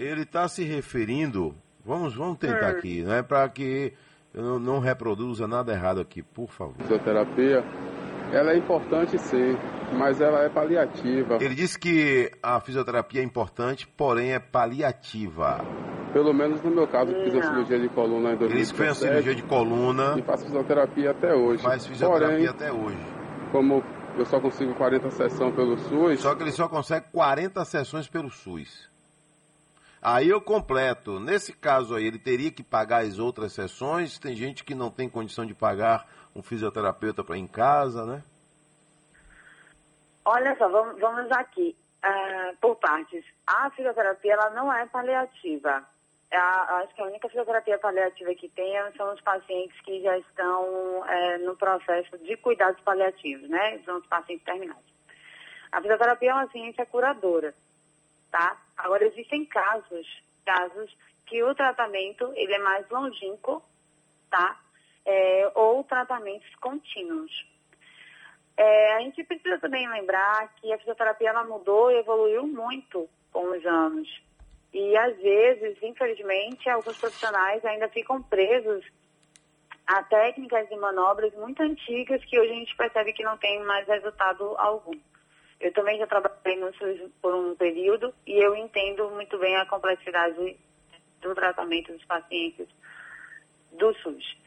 Ele 0.00 0.22
está 0.22 0.48
se 0.48 0.64
referindo. 0.64 1.54
Vamos, 1.84 2.14
vamos 2.14 2.38
tentar 2.38 2.68
aqui, 2.68 3.02
né? 3.02 3.22
Para 3.22 3.46
que 3.50 3.92
eu 4.32 4.42
não, 4.42 4.58
não 4.58 4.78
reproduza 4.78 5.46
nada 5.46 5.72
errado 5.72 6.00
aqui, 6.00 6.22
por 6.22 6.48
favor. 6.48 6.74
Fisioterapia, 6.78 7.62
ela 8.32 8.52
é 8.52 8.56
importante 8.56 9.18
sim, 9.18 9.58
mas 9.92 10.18
ela 10.22 10.42
é 10.42 10.48
paliativa. 10.48 11.36
Ele 11.38 11.54
disse 11.54 11.78
que 11.78 12.30
a 12.42 12.58
fisioterapia 12.60 13.20
é 13.20 13.24
importante, 13.24 13.86
porém 13.86 14.32
é 14.32 14.38
paliativa. 14.38 15.62
Pelo 16.14 16.32
menos 16.32 16.62
no 16.62 16.70
meu 16.70 16.88
caso, 16.88 17.12
que 17.12 17.24
fiz 17.24 17.34
Não. 17.34 17.42
cirurgia 17.42 17.78
de 17.78 17.88
coluna 17.90 18.30
em 18.32 18.42
Ele 18.42 18.54
disse 18.54 18.72
que 18.72 18.78
foi 18.78 18.86
uma 18.86 18.94
2017 18.94 18.98
cirurgia 18.98 19.34
de 19.34 19.42
coluna, 19.42 20.18
e 20.18 20.22
faço 20.22 20.44
fisioterapia 20.46 21.10
até 21.10 21.34
hoje. 21.34 21.62
faz 21.62 21.86
fisioterapia 21.86 22.36
Porém, 22.36 22.48
até 22.48 22.72
hoje. 22.72 22.98
como 23.52 23.84
eu 24.16 24.24
só 24.24 24.40
consigo 24.40 24.74
40 24.74 25.10
sessões 25.10 25.54
pelo 25.54 25.76
SUS, 25.76 26.20
Só 26.20 26.34
que 26.34 26.42
ele 26.42 26.52
só 26.52 26.68
consegue 26.68 27.04
40 27.12 27.62
sessões 27.66 28.08
pelo 28.08 28.30
SUS. 28.30 28.88
Aí 30.02 30.28
eu 30.30 30.40
completo. 30.40 31.20
Nesse 31.20 31.52
caso 31.52 31.94
aí, 31.94 32.06
ele 32.06 32.18
teria 32.18 32.50
que 32.50 32.62
pagar 32.62 33.02
as 33.02 33.18
outras 33.18 33.52
sessões. 33.52 34.18
Tem 34.18 34.34
gente 34.34 34.64
que 34.64 34.74
não 34.74 34.90
tem 34.90 35.08
condição 35.08 35.44
de 35.44 35.54
pagar 35.54 36.06
um 36.34 36.42
fisioterapeuta 36.42 37.22
para 37.22 37.36
em 37.36 37.46
casa, 37.46 38.06
né? 38.06 38.22
Olha 40.24 40.56
só, 40.56 40.68
vamos, 40.68 40.98
vamos 41.00 41.30
aqui, 41.32 41.76
ah, 42.02 42.52
por 42.60 42.76
partes. 42.76 43.24
A 43.46 43.70
fisioterapia, 43.70 44.34
ela 44.34 44.50
não 44.50 44.72
é 44.72 44.86
paliativa. 44.86 45.84
É 46.30 46.36
a- 46.36 46.82
acho 46.82 46.94
que 46.94 47.02
a 47.02 47.06
única 47.06 47.28
fisioterapia 47.28 47.78
paliativa 47.78 48.32
que 48.34 48.48
tem 48.50 48.72
são 48.96 49.12
os 49.12 49.20
pacientes 49.20 49.78
que 49.80 50.00
já 50.00 50.16
estão 50.18 51.04
eh, 51.08 51.38
no 51.38 51.56
processo 51.56 52.16
de 52.18 52.36
cuidados 52.36 52.80
paliativos, 52.82 53.48
né? 53.50 53.80
São 53.84 53.98
os 53.98 54.06
pacientes 54.06 54.44
terminais. 54.44 54.78
A 55.72 55.80
fisioterapia 55.80 56.30
é 56.30 56.34
uma 56.34 56.48
ciência 56.50 56.86
curadora, 56.86 57.52
tá? 58.30 58.60
Agora, 58.76 59.04
existem 59.04 59.44
casos, 59.44 60.06
casos 60.44 60.96
que 61.26 61.42
o 61.42 61.54
tratamento, 61.54 62.32
ele 62.34 62.54
é 62.54 62.58
mais 62.58 62.88
longínquo, 62.88 63.62
tá? 64.30 64.60
É, 65.04 65.52
ou 65.54 65.84
tratamentos 65.84 66.54
contínuos. 66.56 67.30
É, 68.56 68.94
a 68.94 69.00
gente 69.00 69.24
precisa 69.24 69.58
também 69.58 69.88
lembrar 69.88 70.52
que 70.56 70.72
a 70.72 70.78
fisioterapia 70.78 71.30
ela 71.30 71.44
mudou 71.44 71.90
e 71.90 71.98
evoluiu 71.98 72.46
muito 72.46 73.08
com 73.32 73.56
os 73.56 73.64
anos. 73.64 74.08
E 74.72 74.96
às 74.96 75.16
vezes, 75.16 75.82
infelizmente, 75.82 76.68
alguns 76.68 76.98
profissionais 76.98 77.64
ainda 77.64 77.88
ficam 77.88 78.22
presos 78.22 78.84
a 79.86 80.02
técnicas 80.04 80.70
e 80.70 80.76
manobras 80.76 81.34
muito 81.34 81.62
antigas 81.62 82.24
que 82.24 82.38
hoje 82.38 82.52
a 82.52 82.54
gente 82.54 82.76
percebe 82.76 83.12
que 83.12 83.24
não 83.24 83.36
tem 83.36 83.60
mais 83.64 83.86
resultado 83.88 84.54
algum. 84.58 84.96
Eu 85.60 85.72
também 85.72 85.98
já 85.98 86.06
trabalhei 86.06 86.56
no 86.56 86.72
SUS 86.74 87.10
por 87.20 87.34
um 87.34 87.54
período 87.54 88.14
e 88.26 88.42
eu 88.42 88.56
entendo 88.56 89.10
muito 89.10 89.38
bem 89.38 89.56
a 89.56 89.66
complexidade 89.66 90.56
do 91.20 91.34
tratamento 91.34 91.92
dos 91.92 92.04
pacientes 92.06 92.66
do 93.72 93.94
SUS. 93.96 94.38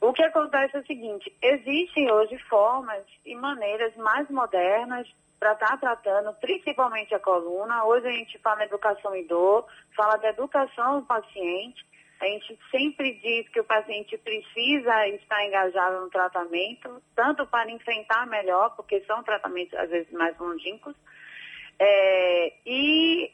O 0.00 0.12
que 0.12 0.22
acontece 0.22 0.76
é 0.76 0.80
o 0.80 0.86
seguinte, 0.86 1.32
existem 1.42 2.10
hoje 2.10 2.36
formas 2.48 3.04
e 3.24 3.34
maneiras 3.34 3.96
mais 3.96 4.28
modernas 4.30 5.08
para 5.38 5.52
estar 5.52 5.76
tratando 5.78 6.32
principalmente 6.34 7.14
a 7.14 7.20
coluna. 7.20 7.84
Hoje 7.84 8.08
a 8.08 8.12
gente 8.12 8.38
fala 8.38 8.62
em 8.62 8.66
educação 8.66 9.14
em 9.14 9.26
dor, 9.26 9.66
fala 9.96 10.16
da 10.16 10.30
educação 10.30 11.00
do 11.00 11.06
paciente. 11.06 11.86
A 12.20 12.24
gente 12.26 12.58
sempre 12.70 13.14
diz 13.14 13.48
que 13.50 13.60
o 13.60 13.64
paciente 13.64 14.18
precisa 14.18 15.08
estar 15.08 15.44
engajado 15.46 16.00
no 16.00 16.10
tratamento, 16.10 17.00
tanto 17.14 17.46
para 17.46 17.70
enfrentar 17.70 18.26
melhor, 18.26 18.74
porque 18.74 19.00
são 19.02 19.22
tratamentos 19.22 19.78
às 19.78 19.88
vezes 19.88 20.12
mais 20.12 20.36
longínquos, 20.38 20.96
é, 21.78 22.52
e 22.66 23.30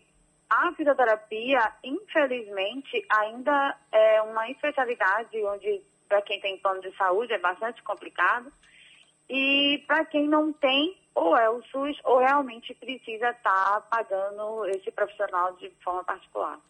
a 0.51 0.73
fisioterapia, 0.73 1.73
infelizmente, 1.83 3.05
ainda 3.11 3.77
é 3.91 4.23
uma 4.23 4.49
especialidade 4.51 5.43
onde, 5.45 5.83
para 6.09 6.21
quem 6.23 6.41
tem 6.41 6.59
plano 6.59 6.83
de 6.83 6.95
saúde, 6.97 7.33
é 7.33 7.39
bastante 7.39 7.83
complicado. 7.83 8.53
E 9.29 9.83
para 9.87 10.05
quem 10.05 10.29
não 10.29 10.53
tem, 10.53 10.97
ou 11.15 11.37
é 11.37 11.49
o 11.49 11.63
SUS, 11.63 11.99
ou 12.05 12.19
realmente 12.19 12.75
precisa 12.75 13.31
estar 13.31 13.81
pagando 13.91 14.67
esse 14.67 14.91
profissional 14.91 15.57
de 15.57 15.71
forma 15.83 16.05
particular. 16.05 16.61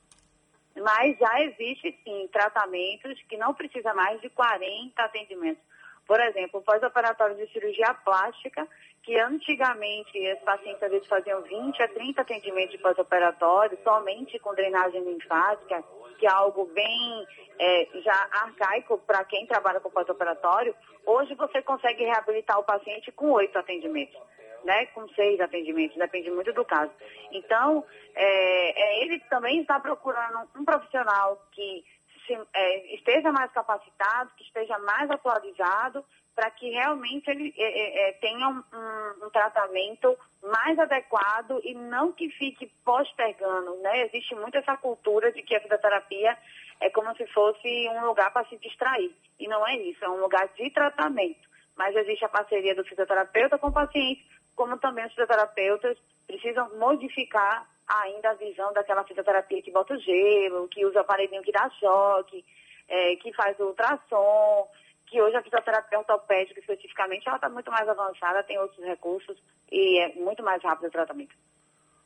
Mas 0.77 1.17
já 1.19 1.41
existe, 1.43 1.97
sim, 2.05 2.29
tratamentos 2.33 3.21
que 3.29 3.37
não 3.37 3.55
precisa 3.55 3.95
mais 3.95 4.21
de 4.21 4.29
40 4.31 5.03
atendimentos. 5.03 5.63
Por 6.07 6.21
exemplo, 6.21 6.61
o 6.61 6.63
pós-operatório 6.63 7.37
de 7.37 7.51
cirurgia 7.53 7.95
plástica, 8.05 8.69
que 9.03 9.19
antigamente 9.19 10.19
os 10.33 10.41
pacientes 10.41 10.83
às 10.83 10.91
vezes 10.91 11.09
faziam 11.09 11.41
20 11.43 11.83
a 11.83 11.89
30 11.89 12.21
atendimentos 12.21 12.73
de 12.73 12.79
pós-operatório, 12.79 13.79
somente 13.83 14.39
com 14.39 14.55
drenagem 14.55 15.03
linfática, 15.03 15.83
que 16.19 16.27
é 16.27 16.31
algo 16.31 16.67
bem 16.67 17.27
é, 17.59 17.89
já 18.01 18.29
arcaico 18.43 18.99
para 18.99 19.25
quem 19.25 19.47
trabalha 19.47 19.81
com 19.81 19.91
pós-operatório. 19.91 20.75
Hoje 21.07 21.35
você 21.35 21.63
consegue 21.63 22.05
reabilitar 22.05 22.59
o 22.59 22.65
paciente 22.65 23.11
com 23.13 23.31
oito 23.31 23.59
atendimentos. 23.59 24.19
Né, 24.65 24.87
com 24.87 25.07
seis 25.11 25.39
atendimentos, 25.41 25.95
depende 25.99 26.31
muito 26.31 26.51
do 26.55 26.65
caso. 26.65 26.91
Então, 27.31 27.85
é, 28.15 28.83
é, 28.83 29.03
ele 29.03 29.21
também 29.29 29.61
está 29.61 29.79
procurando 29.79 30.49
um 30.57 30.65
profissional 30.65 31.39
que 31.53 31.85
se, 32.27 32.35
é, 32.55 32.95
esteja 32.95 33.31
mais 33.31 33.53
capacitado, 33.53 34.31
que 34.37 34.45
esteja 34.45 34.79
mais 34.79 35.11
atualizado 35.11 36.03
para 36.35 36.51
que 36.51 36.69
realmente 36.71 37.31
ele 37.31 37.55
é, 37.57 38.09
é, 38.09 38.13
tenha 38.15 38.49
um, 38.49 38.63
um, 38.73 39.27
um, 39.27 39.31
tratamento 39.31 40.19
mais 40.43 40.79
adequado 40.79 41.61
e 41.63 41.75
não 41.75 42.13
que 42.13 42.29
fique 42.31 42.67
postergando, 42.85 43.77
né? 43.77 44.03
Existe 44.07 44.35
muito 44.35 44.59
essa 44.59 44.77
cultura 44.77 45.31
de 45.33 45.43
que 45.43 45.55
a 45.55 45.61
fisioterapia 45.61 46.37
é 46.81 46.91
como 46.91 47.15
se 47.17 47.27
fosse 47.29 47.89
um 47.91 48.07
lugar 48.07 48.33
para 48.33 48.47
se 48.49 48.57
distrair. 48.59 49.15
E 49.39 49.47
não 49.47 49.67
é 49.67 49.77
isso, 49.77 50.05
é 50.05 50.09
um 50.09 50.21
lugar 50.21 50.49
de 50.49 50.71
tratamento. 50.71 51.49
Mas 51.77 51.95
existe 51.95 52.25
a 52.25 52.29
parceria 52.29 52.75
do 52.75 52.85
fisioterapeuta 52.85 53.59
com 53.59 53.69
o 53.69 53.73
paciente, 53.73 54.27
como 54.55 54.79
também 54.79 55.05
os 55.05 55.13
fisioterapeutas 55.13 55.99
precisam 56.27 56.69
modificar 56.79 57.69
ainda 57.87 58.31
a 58.31 58.35
visão 58.35 58.73
daquela 58.73 59.05
fisioterapia 59.05 59.63
que 59.63 59.71
bota 59.71 59.95
o 59.95 60.01
gelo, 60.01 60.69
que 60.69 60.85
usa 60.87 60.99
o 60.99 61.03
aparelhinho 61.03 61.43
que 61.43 61.53
dá 61.53 61.69
choque, 61.71 62.45
é, 62.89 63.17
que 63.17 63.33
faz 63.35 63.59
o 63.61 63.65
ultrassom, 63.65 64.69
que 65.07 65.21
hoje 65.21 65.37
a 65.37 65.43
fisioterapia 65.43 65.99
ortopédica 65.99 66.61
especificamente 66.61 67.27
ela 67.27 67.37
está 67.37 67.49
muito 67.49 67.71
mais 67.71 67.89
avançada, 67.89 68.43
tem 68.43 68.59
outros 68.59 68.85
recursos 68.85 69.37
e 69.71 69.99
é 70.01 70.15
muito 70.15 70.43
mais 70.43 70.63
rápido 70.63 70.89
o 70.89 70.91
tratamento. 70.91 71.35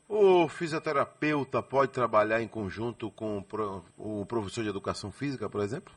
O 0.09 0.49
fisioterapeuta 0.49 1.63
pode 1.63 1.93
trabalhar 1.93 2.41
em 2.41 2.49
conjunto 2.49 3.11
com 3.11 3.45
o 3.99 4.25
professor 4.25 4.63
de 4.63 4.71
educação 4.71 5.13
física, 5.13 5.51
por 5.51 5.61
exemplo? 5.61 5.93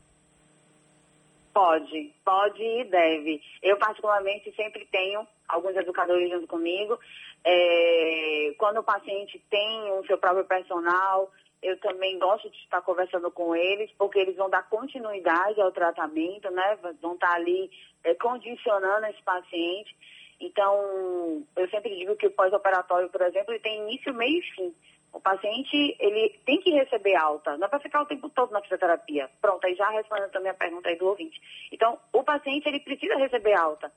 Pode, 1.54 2.14
pode 2.24 2.62
e 2.62 2.84
deve. 2.86 3.42
Eu, 3.62 3.78
particularmente, 3.78 4.54
sempre 4.56 4.86
tenho 4.86 5.26
alguns 5.52 5.76
educadores 5.76 6.30
junto 6.30 6.48
comigo. 6.48 7.00
É, 7.44 8.54
quando 8.58 8.80
o 8.80 8.84
paciente 8.84 9.42
tem 9.50 9.92
o 9.94 10.06
seu 10.06 10.18
próprio 10.18 10.46
personal, 10.46 11.32
eu 11.62 11.78
também 11.80 12.18
gosto 12.18 12.50
de 12.50 12.58
estar 12.58 12.82
conversando 12.82 13.30
com 13.30 13.56
eles, 13.56 13.92
porque 13.98 14.20
eles 14.20 14.36
vão 14.36 14.50
dar 14.50 14.68
continuidade 14.68 15.62
ao 15.62 15.72
tratamento, 15.72 16.50
né? 16.50 16.78
Vão 17.02 17.14
estar 17.14 17.34
ali 17.34 17.70
é, 18.04 18.16
condicionando 18.16 19.06
esse 19.08 19.22
paciente. 19.22 19.96
Então, 20.40 21.44
eu 21.56 21.70
sempre 21.70 21.96
digo 21.96 22.16
que 22.16 22.26
o 22.26 22.32
pós-operatório, 22.32 23.10
por 23.10 23.22
exemplo, 23.22 23.54
ele 23.54 23.60
tem 23.60 23.82
início, 23.82 24.14
meio 24.14 24.40
e 24.40 24.56
fim. 24.56 24.76
O 25.14 25.20
paciente, 25.20 25.96
ele 26.00 26.40
tem 26.46 26.60
que 26.62 26.72
receber 26.72 27.16
alta, 27.16 27.58
não 27.58 27.68
é 27.68 27.70
para 27.70 27.82
ficar 27.82 28.02
o 28.02 28.06
tempo 28.06 28.30
todo 28.30 28.52
na 28.52 28.62
fisioterapia. 28.62 29.30
Pronto, 29.42 29.64
aí 29.66 29.76
já 29.76 29.90
respondendo 29.90 30.32
também 30.32 30.50
a 30.50 30.56
pergunta 30.56 30.90
aí 30.90 30.96
do 30.96 31.08
ouvinte. 31.08 31.40
Então, 31.72 32.00
o 32.14 32.24
paciente, 32.24 32.68
ele 32.68 32.80
precisa 32.80 33.16
receber 33.18 33.54
alta 33.54 33.92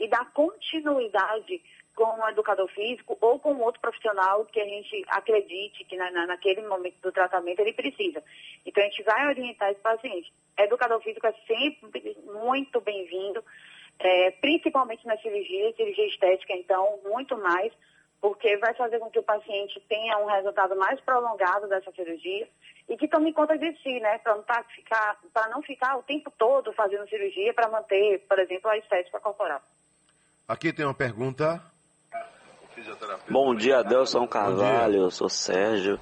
e 0.00 0.08
dar 0.08 0.32
continuidade 0.32 1.62
com 1.94 2.18
um 2.18 2.28
educador 2.28 2.68
físico 2.68 3.16
ou 3.20 3.38
com 3.38 3.56
outro 3.58 3.80
profissional 3.80 4.44
que 4.46 4.60
a 4.60 4.64
gente 4.64 5.04
acredite 5.08 5.84
que 5.84 5.96
na, 5.96 6.10
na, 6.10 6.26
naquele 6.26 6.62
momento 6.62 6.96
do 7.02 7.12
tratamento 7.12 7.60
ele 7.60 7.72
precisa. 7.72 8.22
Então, 8.64 8.82
a 8.82 8.86
gente 8.86 9.02
vai 9.02 9.26
orientar 9.26 9.70
esse 9.70 9.80
paciente. 9.80 10.32
Educador 10.58 11.00
físico 11.02 11.26
é 11.26 11.34
sempre 11.46 12.16
muito 12.24 12.80
bem-vindo 12.80 13.44
é, 14.00 14.30
principalmente 14.30 15.06
na 15.06 15.16
cirurgia, 15.18 15.74
cirurgia 15.76 16.06
estética, 16.06 16.54
então, 16.54 16.98
muito 17.04 17.36
mais, 17.36 17.70
porque 18.20 18.56
vai 18.56 18.74
fazer 18.74 18.98
com 18.98 19.10
que 19.10 19.18
o 19.18 19.22
paciente 19.22 19.78
tenha 19.88 20.18
um 20.18 20.26
resultado 20.26 20.74
mais 20.76 20.98
prolongado 21.00 21.68
dessa 21.68 21.92
cirurgia 21.92 22.48
e 22.88 22.96
que 22.96 23.08
tome 23.08 23.32
conta 23.32 23.56
de 23.58 23.76
si, 23.82 24.00
né, 24.00 24.18
para 24.18 24.36
não, 24.36 24.42
tá, 24.42 24.64
ficar, 24.74 25.20
não 25.50 25.62
ficar 25.62 25.96
o 25.98 26.02
tempo 26.02 26.30
todo 26.36 26.72
fazendo 26.72 27.08
cirurgia 27.08 27.52
para 27.52 27.68
manter, 27.68 28.20
por 28.26 28.38
exemplo, 28.38 28.70
a 28.70 28.78
estética 28.78 29.20
corporal. 29.20 29.60
Aqui 30.50 30.72
tem 30.72 30.84
uma 30.84 30.92
pergunta. 30.92 31.62
Bom 33.30 33.54
dia, 33.54 33.78
Adelson 33.78 34.26
Carvalho, 34.26 34.94
dia. 34.94 35.00
eu 35.02 35.10
sou 35.12 35.28
Sérgio. 35.28 36.00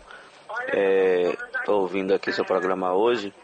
Estou 0.72 1.74
é, 1.74 1.78
ouvindo 1.78 2.14
aqui 2.14 2.32
seu 2.32 2.46
programa 2.46 2.94
hoje 2.94 3.34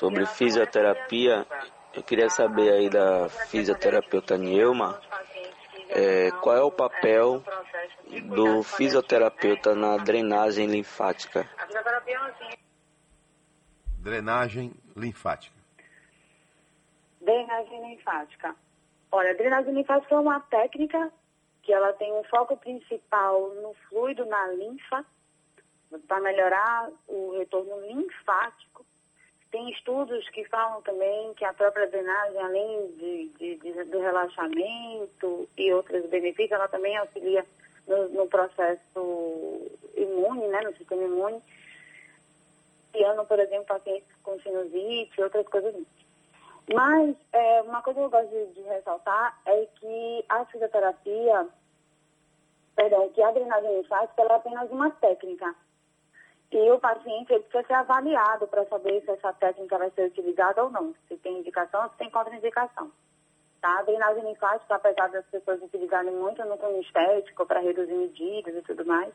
sobre 0.00 0.26
fisioterapia 0.26 1.46
eu 1.94 2.02
queria 2.02 2.28
saber 2.28 2.72
aí 2.72 2.90
da 2.90 3.28
fisioterapeuta 3.28 4.36
Nilma, 4.36 5.00
é, 5.88 6.32
qual 6.40 6.56
é 6.56 6.62
o 6.62 6.72
papel 6.72 7.40
do 8.24 8.64
fisioterapeuta 8.64 9.76
na 9.76 9.96
drenagem 9.96 10.66
linfática? 10.66 11.48
Drenagem 13.98 14.72
linfática. 14.96 15.56
Drenagem 17.20 17.90
linfática. 17.90 18.56
Olha, 19.12 19.30
a 19.30 19.34
drenagem 19.34 19.74
linfática 19.74 20.14
é 20.14 20.18
uma 20.18 20.40
técnica 20.40 21.12
que 21.62 21.72
ela 21.72 21.92
tem 21.94 22.12
um 22.12 22.24
foco 22.24 22.56
principal 22.56 23.50
no 23.54 23.74
fluido, 23.88 24.24
na 24.26 24.46
linfa, 24.48 25.04
para 26.06 26.20
melhorar 26.20 26.90
o 27.08 27.36
retorno 27.38 27.80
linfático 27.80 28.84
tem 29.50 29.68
estudos 29.70 30.28
que 30.30 30.44
falam 30.44 30.80
também 30.82 31.34
que 31.34 31.44
a 31.44 31.52
própria 31.52 31.88
drenagem, 31.88 32.38
além 32.38 32.92
de, 32.96 33.28
de, 33.38 33.56
de 33.56 33.84
do 33.84 33.98
relaxamento 33.98 35.48
e 35.56 35.72
outros 35.72 36.06
benefícios, 36.06 36.52
ela 36.52 36.68
também 36.68 36.96
auxilia 36.96 37.44
no, 37.86 38.08
no 38.10 38.28
processo 38.28 39.70
imune, 39.96 40.46
né, 40.48 40.60
no 40.62 40.76
sistema 40.76 41.02
imune, 41.02 41.42
criando, 42.92 43.24
por 43.24 43.38
exemplo, 43.40 43.66
pacientes 43.66 44.08
com 44.22 44.38
sinusite 44.40 45.12
e 45.18 45.22
outras 45.22 45.46
coisas 45.48 45.74
assim. 45.74 45.99
Mas 46.72 47.16
é, 47.32 47.62
uma 47.62 47.82
coisa 47.82 47.98
que 47.98 48.06
eu 48.06 48.10
gosto 48.10 48.28
de, 48.28 48.46
de 48.54 48.62
ressaltar 48.62 49.40
é 49.46 49.66
que 49.74 50.24
a 50.28 50.44
fisioterapia, 50.46 51.48
perdão, 52.76 53.08
que 53.10 53.22
a 53.22 53.32
drenagem 53.32 53.76
linfática 53.76 54.22
é 54.22 54.32
apenas 54.32 54.70
uma 54.70 54.90
técnica 54.90 55.54
e 56.52 56.70
o 56.70 56.80
paciente 56.80 57.26
precisa 57.26 57.62
ser 57.64 57.74
avaliado 57.74 58.46
para 58.48 58.66
saber 58.66 59.02
se 59.02 59.10
essa 59.10 59.32
técnica 59.34 59.78
vai 59.78 59.90
ser 59.90 60.06
utilizada 60.06 60.64
ou 60.64 60.70
não, 60.70 60.94
se 61.06 61.16
tem 61.18 61.38
indicação 61.38 61.84
ou 61.84 61.90
se 61.90 61.96
tem 61.96 62.10
contraindicação. 62.10 62.90
Tá? 63.60 63.78
A 63.78 63.82
drenagem 63.82 64.24
linfática, 64.24 64.74
apesar 64.74 65.08
das 65.10 65.26
pessoas 65.26 65.62
utilizarem 65.62 66.12
muito 66.12 66.44
no 66.44 66.56
cunho 66.56 66.80
estético 66.80 67.46
para 67.46 67.60
reduzir 67.60 67.94
medidas 67.94 68.54
e 68.56 68.62
tudo 68.62 68.84
mais, 68.84 69.12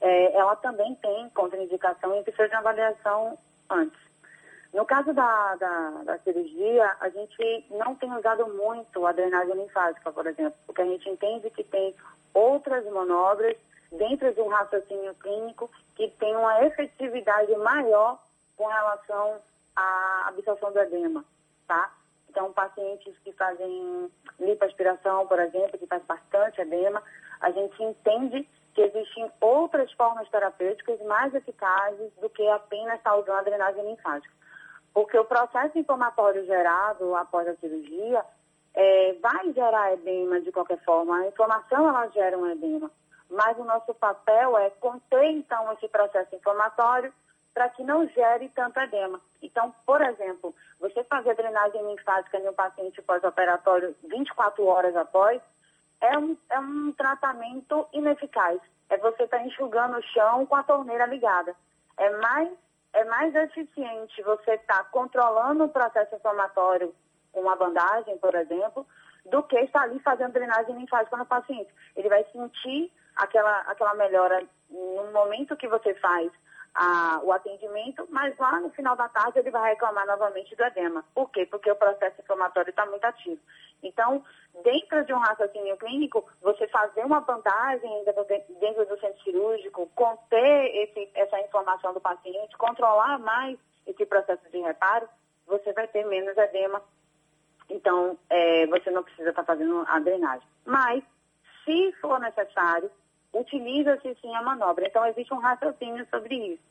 é, 0.00 0.36
ela 0.36 0.56
também 0.56 0.94
tem 0.96 1.30
contraindicação 1.30 2.14
e 2.18 2.22
precisa 2.22 2.48
de 2.48 2.54
avaliação 2.54 3.38
antes. 3.70 4.05
No 4.76 4.84
caso 4.84 5.14
da, 5.14 5.54
da, 5.54 5.90
da, 6.04 6.18
cirurgia, 6.18 6.94
a 7.00 7.08
gente 7.08 7.66
não 7.70 7.94
tem 7.94 8.12
usado 8.12 8.46
muito 8.46 9.06
a 9.06 9.12
drenagem 9.12 9.54
linfática, 9.54 10.12
por 10.12 10.26
exemplo, 10.26 10.58
porque 10.66 10.82
a 10.82 10.84
gente 10.84 11.08
entende 11.08 11.48
que 11.48 11.64
tem 11.64 11.94
outras 12.34 12.84
manobras 12.92 13.56
dentro 13.90 14.34
de 14.34 14.40
um 14.42 14.48
raciocínio 14.48 15.14
clínico 15.14 15.70
que 15.94 16.10
tem 16.18 16.36
uma 16.36 16.62
efetividade 16.62 17.56
maior 17.56 18.22
com 18.54 18.66
relação 18.66 19.40
à 19.74 20.26
absorção 20.28 20.70
do 20.70 20.78
edema, 20.80 21.24
tá? 21.66 21.90
Então, 22.28 22.52
pacientes 22.52 23.18
que 23.20 23.32
fazem 23.32 24.12
lipoaspiração, 24.38 25.26
por 25.26 25.38
exemplo, 25.38 25.78
que 25.78 25.86
faz 25.86 26.04
bastante 26.04 26.60
edema, 26.60 27.02
a 27.40 27.50
gente 27.50 27.82
entende 27.82 28.46
que 28.74 28.82
existem 28.82 29.32
outras 29.40 29.90
formas 29.92 30.28
terapêuticas 30.28 31.00
mais 31.06 31.34
eficazes 31.34 32.12
do 32.20 32.28
que 32.28 32.46
apenas 32.50 32.98
estar 32.98 33.16
usando 33.16 33.38
a 33.38 33.42
drenagem 33.42 33.82
linfática. 33.82 34.36
Porque 34.96 35.18
o 35.18 35.26
processo 35.26 35.78
inflamatório 35.78 36.46
gerado 36.46 37.14
após 37.14 37.46
a 37.46 37.56
cirurgia 37.56 38.24
é, 38.72 39.12
vai 39.20 39.52
gerar 39.52 39.92
edema 39.92 40.40
de 40.40 40.50
qualquer 40.50 40.82
forma. 40.84 41.18
A 41.18 41.26
inflamação, 41.26 41.86
ela 41.86 42.08
gera 42.08 42.38
um 42.38 42.46
edema 42.46 42.90
mas 43.30 43.58
o 43.58 43.64
nosso 43.64 43.92
papel 43.94 44.56
é 44.58 44.70
conter, 44.70 45.24
então, 45.30 45.72
esse 45.72 45.88
processo 45.88 46.34
inflamatório 46.34 47.12
para 47.52 47.68
que 47.70 47.82
não 47.82 48.06
gere 48.08 48.50
tanto 48.50 48.78
edema. 48.80 49.20
Então, 49.42 49.74
por 49.86 50.00
exemplo, 50.02 50.54
você 50.78 51.02
fazer 51.04 51.34
drenagem 51.34 51.82
linfática 51.86 52.38
em 52.38 52.48
um 52.48 52.52
paciente 52.52 53.00
pós-operatório 53.02 53.96
24 54.04 54.64
horas 54.64 54.94
após, 54.94 55.40
é 56.00 56.18
um, 56.18 56.36
é 56.50 56.58
um 56.58 56.92
tratamento 56.92 57.86
ineficaz. 57.92 58.60
É 58.90 58.98
você 58.98 59.24
estar 59.24 59.38
tá 59.38 59.44
enxugando 59.44 59.96
o 59.96 60.02
chão 60.02 60.44
com 60.44 60.54
a 60.54 60.62
torneira 60.62 61.06
ligada. 61.06 61.56
É 61.96 62.10
mais, 62.18 62.50
é 62.96 63.04
mais 63.04 63.34
eficiente 63.34 64.22
você 64.22 64.52
estar 64.52 64.78
tá 64.78 64.84
controlando 64.84 65.64
o 65.64 65.68
processo 65.68 66.14
inflamatório 66.14 66.94
com 67.30 67.42
uma 67.42 67.54
bandagem, 67.54 68.16
por 68.16 68.34
exemplo, 68.34 68.86
do 69.26 69.42
que 69.42 69.58
estar 69.58 69.82
ali 69.82 69.98
fazendo 70.00 70.32
drenagem 70.32 70.74
linfática 70.74 71.14
no 71.16 71.26
paciente. 71.26 71.68
Ele 71.94 72.08
vai 72.08 72.24
sentir 72.32 72.90
aquela, 73.14 73.60
aquela 73.62 73.94
melhora 73.94 74.42
no 74.70 75.12
momento 75.12 75.56
que 75.56 75.68
você 75.68 75.94
faz 75.94 76.32
a, 76.76 77.20
o 77.24 77.32
atendimento, 77.32 78.06
mas 78.10 78.36
lá 78.38 78.60
no 78.60 78.68
final 78.70 78.94
da 78.94 79.08
tarde 79.08 79.38
ele 79.38 79.50
vai 79.50 79.70
reclamar 79.70 80.06
novamente 80.06 80.54
do 80.54 80.62
edema. 80.62 81.02
Por 81.14 81.30
quê? 81.30 81.46
Porque 81.46 81.70
o 81.70 81.76
processo 81.76 82.20
inflamatório 82.20 82.68
está 82.68 82.84
muito 82.84 83.04
ativo. 83.04 83.40
Então, 83.82 84.22
dentro 84.62 85.02
de 85.06 85.14
um 85.14 85.18
raciocínio 85.18 85.76
clínico, 85.78 86.28
você 86.42 86.68
fazer 86.68 87.04
uma 87.04 87.20
bandagem 87.20 88.04
dentro 88.60 88.84
do 88.84 89.00
centro 89.00 89.22
cirúrgico, 89.22 89.90
conter 89.94 90.76
esse, 90.76 91.10
essa 91.14 91.40
inflamação 91.40 91.94
do 91.94 92.00
paciente, 92.00 92.56
controlar 92.58 93.18
mais 93.18 93.58
esse 93.86 94.04
processo 94.04 94.42
de 94.50 94.58
reparo, 94.58 95.08
você 95.46 95.72
vai 95.72 95.88
ter 95.88 96.04
menos 96.04 96.36
edema. 96.36 96.82
Então, 97.70 98.18
é, 98.28 98.66
você 98.66 98.90
não 98.90 99.02
precisa 99.02 99.30
estar 99.30 99.42
tá 99.42 99.46
fazendo 99.46 99.82
a 99.88 99.98
drenagem. 99.98 100.46
Mas, 100.66 101.02
se 101.64 101.92
for 102.00 102.20
necessário, 102.20 102.90
utiliza-se 103.40 104.16
sim 104.20 104.34
a 104.34 104.42
manobra. 104.42 104.86
Então, 104.86 105.06
existe 105.06 105.32
um 105.32 105.38
raciocínio 105.38 106.06
sobre 106.10 106.34
isso. 106.34 106.62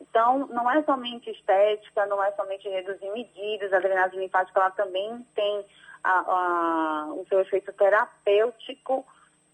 Então, 0.00 0.46
não 0.48 0.70
é 0.70 0.82
somente 0.82 1.30
estética, 1.30 2.06
não 2.06 2.22
é 2.22 2.30
somente 2.32 2.68
reduzir 2.68 3.10
medidas, 3.10 3.72
a 3.72 3.78
drenagem 3.78 4.20
linfática 4.20 4.60
ela 4.60 4.70
também 4.70 5.24
tem 5.34 5.64
a, 6.02 6.10
a, 6.10 7.14
o 7.14 7.24
seu 7.28 7.40
efeito 7.40 7.72
terapêutico, 7.72 9.06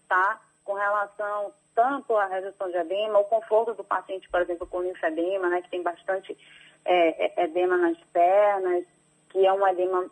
tá? 0.07 0.41
Com 0.63 0.73
relação 0.73 1.53
tanto 1.73 2.15
à 2.17 2.25
redução 2.25 2.69
de 2.69 2.77
edema, 2.77 3.19
o 3.19 3.25
conforto 3.25 3.73
do 3.73 3.83
paciente, 3.83 4.29
por 4.29 4.41
exemplo, 4.41 4.67
com 4.67 4.81
linfedema, 4.81 5.49
né? 5.49 5.61
Que 5.61 5.69
tem 5.69 5.81
bastante 5.81 6.37
é, 6.85 7.41
é, 7.41 7.45
edema 7.45 7.77
nas 7.77 7.97
pernas, 8.11 8.85
que 9.29 9.45
é 9.45 9.53
um 9.53 9.65
edema 9.67 10.09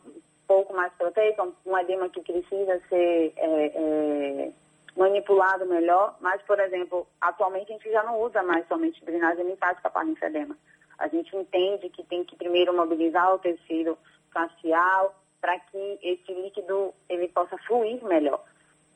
pouco 0.48 0.74
mais 0.74 0.92
proteico, 0.94 1.54
um 1.66 1.78
edema 1.78 2.10
que 2.10 2.22
precisa 2.22 2.82
ser 2.90 3.34
é, 3.36 3.66
é, 3.66 4.52
manipulado 4.96 5.66
melhor, 5.66 6.18
mas, 6.20 6.42
por 6.44 6.60
exemplo, 6.60 7.08
atualmente 7.22 7.72
a 7.72 7.76
gente 7.76 7.92
já 7.92 8.04
não 8.04 8.20
usa 8.22 8.44
mais 8.44 8.68
somente 8.68 9.04
drenagem 9.04 9.46
linfática 9.46 9.90
para 9.90 10.04
linfedema. 10.04 10.58
A 10.98 11.08
gente 11.08 11.36
entende 11.36 11.90
que 11.90 12.04
tem 12.04 12.24
que 12.24 12.36
primeiro 12.36 12.76
mobilizar 12.76 13.34
o 13.34 13.40
tecido 13.40 13.98
facial 14.32 15.16
para 15.40 15.58
que 15.60 16.00
esse 16.02 16.34
líquido 16.34 16.94
ele 17.08 17.28
possa 17.30 17.58
fluir 17.60 18.04
melhor. 18.04 18.44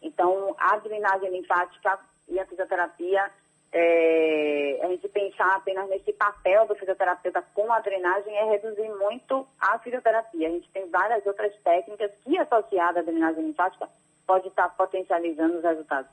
Então, 0.02 0.56
a 0.60 0.78
drenagem 0.78 1.30
linfática 1.30 2.00
e 2.28 2.40
a 2.40 2.46
fisioterapia 2.46 3.32
é, 3.72 4.80
a 4.84 4.88
gente 4.90 5.08
pensar 5.10 5.56
apenas 5.56 5.90
nesse 5.90 6.14
papel 6.14 6.68
do 6.68 6.76
fisioterapeuta 6.76 7.42
com 7.54 7.72
a 7.74 7.80
drenagem 7.80 8.36
é 8.38 8.44
reduzir 8.44 8.90
muito 9.00 9.48
a 9.60 9.80
fisioterapia. 9.80 10.48
A 10.48 10.52
gente 10.52 10.70
tem 10.70 10.88
várias 10.90 11.26
outras 11.26 11.56
técnicas 11.64 12.12
que, 12.24 12.38
associadas 12.38 12.98
à 12.98 13.12
drenagem 13.12 13.44
linfática, 13.44 13.90
pode 14.26 14.48
estar 14.48 14.70
potencializando 14.70 15.58
os 15.58 15.64
resultados. 15.64 16.10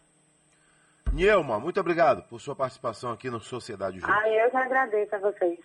Nielma, 1.12 1.59
muito 1.59 1.81
obrigado 1.81 2.23
por 2.29 2.40
sua 2.40 2.55
participação 2.55 3.11
aqui 3.11 3.29
no 3.29 3.40
Sociedade 3.40 3.99
Juntos. 3.99 4.14
Ah, 4.14 4.29
eu 4.29 4.51
que 4.51 4.57
agradeço 4.57 5.14
a 5.16 5.18
vocês. 5.18 5.59